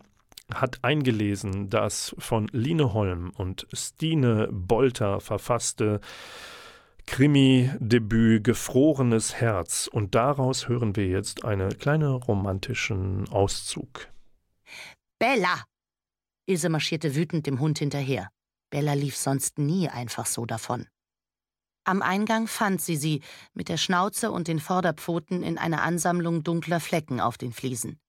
hat 0.54 0.80
eingelesen 0.84 1.70
das 1.70 2.16
von 2.20 2.48
Line 2.52 2.94
Holm 2.94 3.32
und 3.36 3.68
Stine 3.74 4.50
Bolter 4.52 5.20
verfasste 5.20 6.02
Krimi-Debüt 7.08 8.44
Gefrorenes 8.44 9.36
Herz. 9.36 9.88
Und 9.88 10.16
daraus 10.16 10.68
hören 10.68 10.96
wir 10.96 11.08
jetzt 11.08 11.46
einen 11.46 11.78
kleinen 11.78 12.14
romantischen 12.14 13.28
Auszug. 13.30 14.08
Bella! 15.20 15.64
Ilse 16.48 16.70
marschierte 16.70 17.16
wütend 17.16 17.48
dem 17.48 17.60
Hund 17.60 17.80
hinterher. 17.80 18.30
Bella 18.70 18.94
lief 18.94 19.16
sonst 19.16 19.58
nie 19.58 19.90
einfach 19.90 20.26
so 20.26 20.46
davon. 20.46 20.88
Am 21.88 22.02
Eingang 22.02 22.48
fand 22.48 22.82
sie 22.82 22.96
sie, 22.96 23.22
mit 23.54 23.70
der 23.70 23.78
Schnauze 23.78 24.32
und 24.32 24.48
den 24.48 24.60
Vorderpfoten 24.60 25.44
in 25.44 25.60
einer 25.60 25.84
Ansammlung 25.84 26.44
dunkler 26.44 26.80
Flecken 26.80 27.22
auf 27.22 27.38
den 27.38 27.54
Fliesen. 27.54 28.00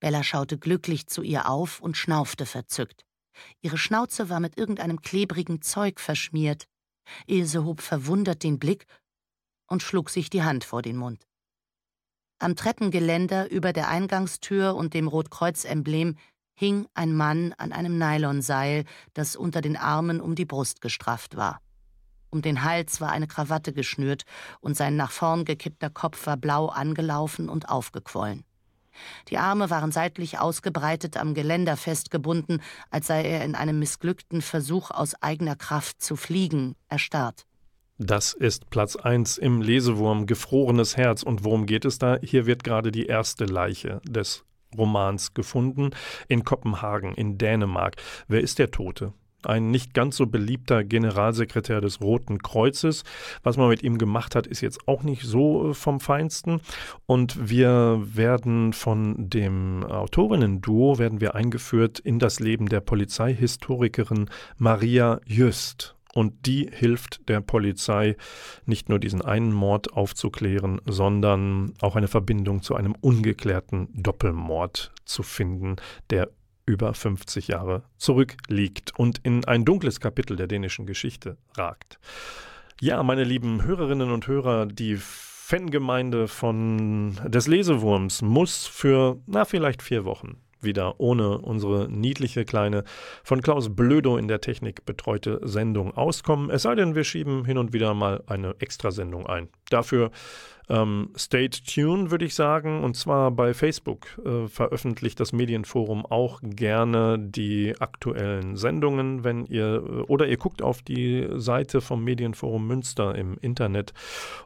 Bella 0.00 0.24
schaute 0.24 0.58
glücklich 0.58 1.06
zu 1.06 1.22
ihr 1.22 1.48
auf 1.48 1.80
und 1.80 1.96
schnaufte 1.96 2.44
verzückt. 2.44 3.04
Ihre 3.60 3.78
Schnauze 3.78 4.30
war 4.30 4.40
mit 4.40 4.58
irgendeinem 4.58 5.00
klebrigen 5.00 5.62
Zeug 5.62 6.00
verschmiert. 6.00 6.66
Ilse 7.28 7.64
hob 7.64 7.82
verwundert 7.82 8.42
den 8.42 8.58
Blick 8.58 8.86
und 9.68 9.80
schlug 9.80 10.10
sich 10.10 10.28
die 10.28 10.42
Hand 10.42 10.64
vor 10.64 10.82
den 10.82 10.96
Mund. 10.96 11.24
Am 12.40 12.56
Treppengeländer 12.56 13.48
über 13.48 13.72
der 13.72 13.88
Eingangstür 13.88 14.74
und 14.74 14.92
dem 14.94 15.06
Rotkreuz-Emblem 15.06 16.16
hing 16.54 16.88
ein 16.94 17.14
Mann 17.14 17.52
an 17.58 17.72
einem 17.72 17.96
Nylonseil, 17.96 18.86
das 19.14 19.36
unter 19.36 19.60
den 19.60 19.76
Armen 19.76 20.20
um 20.20 20.34
die 20.34 20.44
Brust 20.46 20.80
gestrafft 20.80 21.36
war. 21.36 21.60
Um 22.30 22.42
den 22.42 22.62
Hals 22.64 23.00
war 23.00 23.10
eine 23.10 23.26
Krawatte 23.26 23.72
geschnürt 23.72 24.24
und 24.60 24.76
sein 24.76 24.96
nach 24.96 25.10
vorn 25.10 25.44
gekippter 25.44 25.90
Kopf 25.90 26.26
war 26.26 26.36
blau 26.36 26.66
angelaufen 26.66 27.48
und 27.48 27.68
aufgequollen. 27.68 28.44
Die 29.28 29.38
Arme 29.38 29.70
waren 29.70 29.92
seitlich 29.92 30.38
ausgebreitet 30.38 31.16
am 31.16 31.34
Geländer 31.34 31.76
festgebunden, 31.76 32.60
als 32.90 33.06
sei 33.06 33.22
er 33.22 33.44
in 33.44 33.54
einem 33.54 33.78
missglückten 33.78 34.42
Versuch 34.42 34.90
aus 34.90 35.14
eigener 35.22 35.56
Kraft 35.56 36.02
zu 36.02 36.16
fliegen 36.16 36.74
erstarrt. 36.88 37.46
Das 37.98 38.32
ist 38.32 38.70
Platz 38.70 38.94
1 38.94 39.38
im 39.38 39.60
Lesewurm 39.60 40.26
Gefrorenes 40.26 40.96
Herz. 40.96 41.24
Und 41.24 41.44
worum 41.44 41.66
geht 41.66 41.84
es 41.84 41.98
da? 41.98 42.18
Hier 42.22 42.46
wird 42.46 42.62
gerade 42.62 42.92
die 42.92 43.06
erste 43.06 43.44
Leiche 43.44 44.00
des 44.04 44.44
Romans 44.76 45.34
gefunden 45.34 45.90
in 46.28 46.44
Kopenhagen 46.44 47.14
in 47.14 47.38
Dänemark. 47.38 47.96
Wer 48.28 48.40
ist 48.40 48.60
der 48.60 48.70
Tote? 48.70 49.12
Ein 49.42 49.70
nicht 49.70 49.94
ganz 49.94 50.16
so 50.16 50.26
beliebter 50.26 50.84
Generalsekretär 50.84 51.80
des 51.80 52.00
Roten 52.00 52.38
Kreuzes. 52.38 53.04
Was 53.42 53.56
man 53.56 53.68
mit 53.68 53.82
ihm 53.82 53.98
gemacht 53.98 54.34
hat, 54.34 54.46
ist 54.46 54.60
jetzt 54.60 54.88
auch 54.88 55.02
nicht 55.02 55.22
so 55.22 55.70
äh, 55.70 55.74
vom 55.74 56.00
Feinsten. 56.00 56.60
Und 57.06 57.48
wir 57.48 58.00
werden 58.02 58.72
von 58.72 59.28
dem 59.28 59.84
Autorinnen-Duo 59.84 60.98
werden 60.98 61.20
wir 61.20 61.34
eingeführt 61.34 61.98
in 61.98 62.18
das 62.18 62.40
Leben 62.40 62.68
der 62.68 62.80
Polizeihistorikerin 62.80 64.28
Maria 64.56 65.20
Jüst. 65.24 65.94
Und 66.14 66.46
die 66.46 66.68
hilft 66.72 67.28
der 67.28 67.40
Polizei, 67.40 68.16
nicht 68.66 68.88
nur 68.88 68.98
diesen 68.98 69.22
einen 69.22 69.52
Mord 69.52 69.92
aufzuklären, 69.92 70.80
sondern 70.86 71.74
auch 71.80 71.96
eine 71.96 72.08
Verbindung 72.08 72.62
zu 72.62 72.74
einem 72.74 72.96
ungeklärten 73.00 73.88
Doppelmord 73.92 74.90
zu 75.04 75.22
finden, 75.22 75.76
der 76.10 76.30
über 76.68 76.94
50 76.94 77.48
Jahre 77.48 77.82
zurückliegt 77.96 78.92
und 78.96 79.18
in 79.24 79.44
ein 79.46 79.64
dunkles 79.64 80.00
Kapitel 80.00 80.36
der 80.36 80.46
dänischen 80.46 80.86
Geschichte 80.86 81.38
ragt. 81.56 81.98
Ja, 82.80 83.02
meine 83.02 83.24
lieben 83.24 83.64
Hörerinnen 83.64 84.12
und 84.12 84.26
Hörer, 84.28 84.66
die 84.66 84.96
Fangemeinde 84.96 86.28
von 86.28 87.18
des 87.24 87.46
Lesewurms 87.46 88.22
muss 88.22 88.66
für, 88.66 89.18
na, 89.26 89.44
vielleicht 89.44 89.82
vier 89.82 90.04
Wochen 90.04 90.36
wieder 90.60 91.00
ohne 91.00 91.38
unsere 91.38 91.88
niedliche 91.90 92.44
kleine 92.44 92.84
von 93.22 93.42
Klaus 93.42 93.74
Blödo 93.74 94.16
in 94.16 94.28
der 94.28 94.40
Technik 94.40 94.84
betreute 94.84 95.40
Sendung 95.42 95.96
auskommen. 95.96 96.50
Es 96.50 96.62
sei 96.62 96.74
denn, 96.74 96.94
wir 96.94 97.04
schieben 97.04 97.44
hin 97.44 97.58
und 97.58 97.72
wieder 97.72 97.94
mal 97.94 98.22
eine 98.26 98.54
Extrasendung 98.58 99.26
ein. 99.26 99.48
Dafür 99.70 100.10
ähm, 100.68 101.10
stay 101.16 101.48
tuned, 101.48 102.10
würde 102.10 102.24
ich 102.24 102.34
sagen. 102.34 102.82
Und 102.82 102.94
zwar 102.94 103.30
bei 103.30 103.54
Facebook 103.54 104.06
äh, 104.24 104.48
veröffentlicht 104.48 105.18
das 105.18 105.32
Medienforum 105.32 106.04
auch 106.04 106.40
gerne 106.42 107.18
die 107.18 107.74
aktuellen 107.78 108.56
Sendungen, 108.56 109.24
wenn 109.24 109.46
ihr 109.46 109.76
äh, 109.76 110.02
oder 110.02 110.26
ihr 110.26 110.36
guckt 110.36 110.62
auf 110.62 110.82
die 110.82 111.26
Seite 111.36 111.80
vom 111.80 112.04
Medienforum 112.04 112.66
Münster 112.66 113.14
im 113.14 113.38
Internet. 113.40 113.94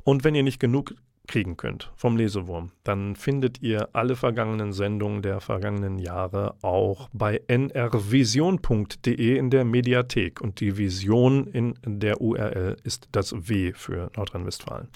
Und 0.04 0.24
wenn 0.24 0.34
ihr 0.34 0.44
nicht 0.44 0.60
genug 0.60 0.94
kriegen 1.32 1.56
könnt 1.56 1.90
vom 1.96 2.18
Lesewurm, 2.18 2.72
dann 2.84 3.16
findet 3.16 3.62
ihr 3.62 3.88
alle 3.94 4.16
vergangenen 4.16 4.74
Sendungen 4.74 5.22
der 5.22 5.40
vergangenen 5.40 5.98
Jahre 5.98 6.56
auch 6.60 7.08
bei 7.14 7.40
nrvision.de 7.48 9.38
in 9.38 9.48
der 9.48 9.64
Mediathek. 9.64 10.42
Und 10.42 10.60
die 10.60 10.76
Vision 10.76 11.46
in 11.46 11.74
der 11.86 12.20
URL 12.20 12.76
ist 12.84 13.08
das 13.12 13.48
W 13.48 13.72
für 13.72 14.10
Nordrhein-Westfalen. 14.14 14.88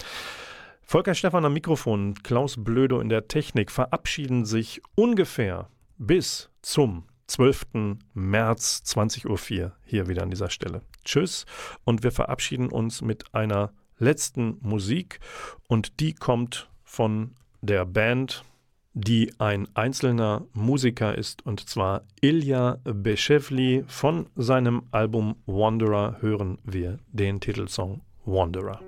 Volker 0.83 1.15
Stephan 1.15 1.47
am 1.47 1.55
Mikrofon, 1.55 2.13
Klaus 2.23 2.63
Blödo 2.63 3.01
in 3.01 3.09
der 3.09 3.29
Technik 3.29 3.71
verabschieden 3.71 4.45
sich 4.45 4.83
ungefähr 4.95 5.71
bis 5.97 6.51
zum 6.61 7.05
12. 7.29 7.97
März 8.13 8.83
20.04 8.85 9.63
Uhr 9.63 9.73
hier 9.87 10.07
wieder 10.07 10.23
an 10.23 10.31
dieser 10.31 10.51
Stelle. 10.51 10.83
Tschüss 11.03 11.47
und 11.85 12.03
wir 12.03 12.13
verabschieden 12.13 12.69
uns 12.69 13.01
mit 13.01 13.35
einer 13.35 13.73
letzten 13.99 14.59
Musik 14.61 15.21
und 15.69 16.01
die 16.01 16.15
kommt 16.15 16.69
von 16.85 17.35
der 17.61 17.85
Band, 17.85 18.45
die 18.95 19.33
ein 19.39 19.69
einzelner 19.75 20.47
Musiker 20.55 21.17
ist 21.17 21.45
und 21.45 21.69
zwar 21.69 22.03
Ilya 22.21 22.79
Beschevli. 22.85 23.85
Von 23.87 24.27
seinem 24.37 24.85
Album 24.91 25.37
Wanderer 25.47 26.17
hören 26.21 26.59
wir 26.65 26.99
den 27.13 27.41
Titelsong 27.41 28.01
Wanderer. 28.25 28.81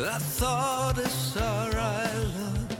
I 0.00 0.18
thought 0.18 0.98
it's 0.98 1.36
our 1.36 1.70
island. 1.76 2.76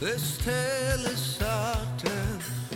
This 0.00 0.38
tale 0.38 1.06
is 1.06 1.40
our 1.40 1.86
death. 2.02 2.74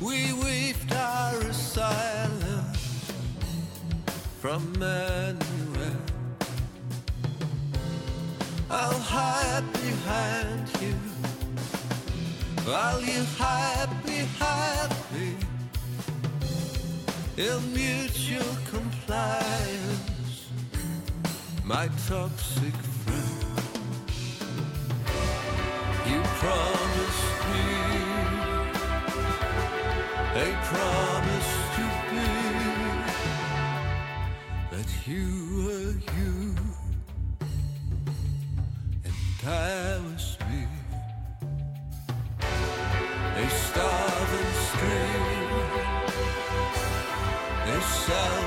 We 0.00 0.32
weaved 0.32 0.92
our 0.92 1.38
asylum 1.42 2.64
from 4.40 4.74
anywhere. 4.82 6.00
I'll 8.68 8.98
hide 8.98 9.72
behind 9.72 10.68
you. 10.82 10.94
While 12.64 13.00
you 13.02 13.24
hide 13.38 14.02
behind 14.04 14.92
me 15.14 15.36
in 17.36 17.72
mutual 17.72 18.56
compliance 18.68 20.09
my 21.70 21.86
toxic 22.08 22.74
friend. 23.02 23.40
You 26.10 26.20
promised 26.42 27.30
me 27.52 27.68
a 30.34 30.48
promise 30.72 31.52
to 31.76 31.84
be 32.10 32.30
that 34.72 34.90
you 35.06 35.26
were 35.54 35.94
you 36.18 36.38
and 39.04 39.14
I 39.46 40.00
was 40.06 40.26
me. 40.48 40.62
A 43.44 43.48
starving 43.48 44.54
string, 44.70 45.22
a 47.68 47.80
sound. 47.80 48.39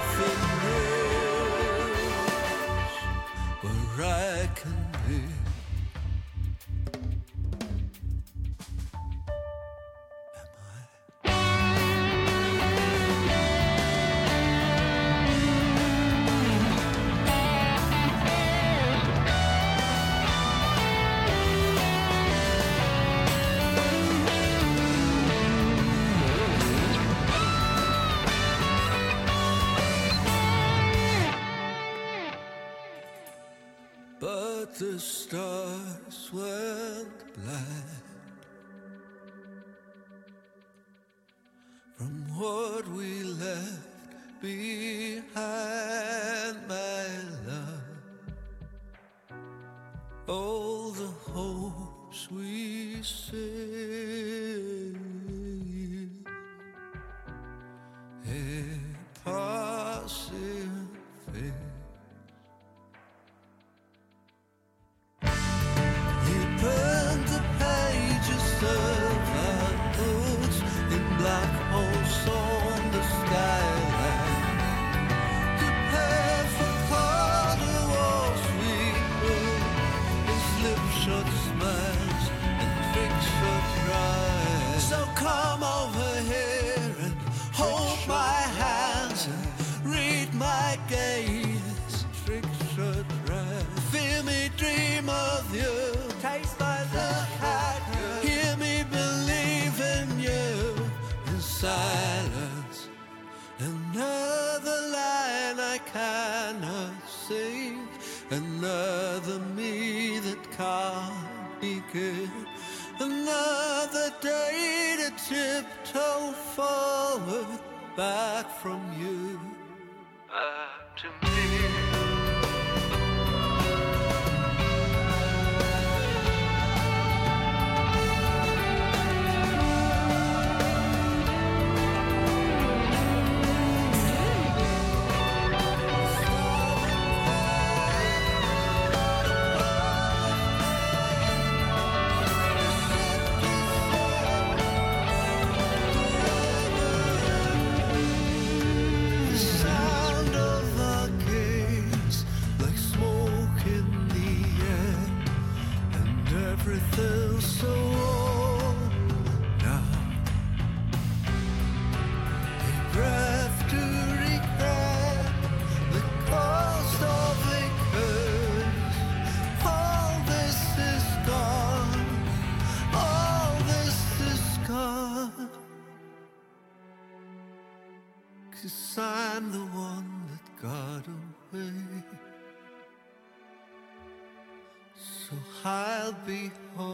Be 186.26 186.52
home. 186.78 186.93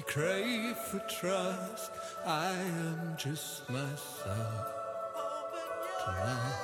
I 0.00 0.02
crave 0.02 0.76
for 0.78 0.98
trust. 1.00 1.90
I 2.24 2.52
am 2.52 3.14
just 3.18 3.68
myself 3.68 4.72
tonight. 6.02 6.60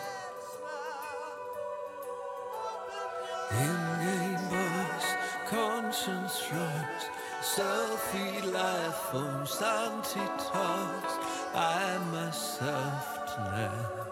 In 3.50 3.76
game 4.00 4.48
boys, 4.48 5.06
conscience 5.48 6.42
rush, 6.50 7.04
selfie 7.42 8.52
life 8.54 8.94
forms 9.12 9.60
anti 9.60 10.26
talks. 10.38 11.14
I 11.54 11.98
myself 12.10 13.34
tonight. 13.34 14.05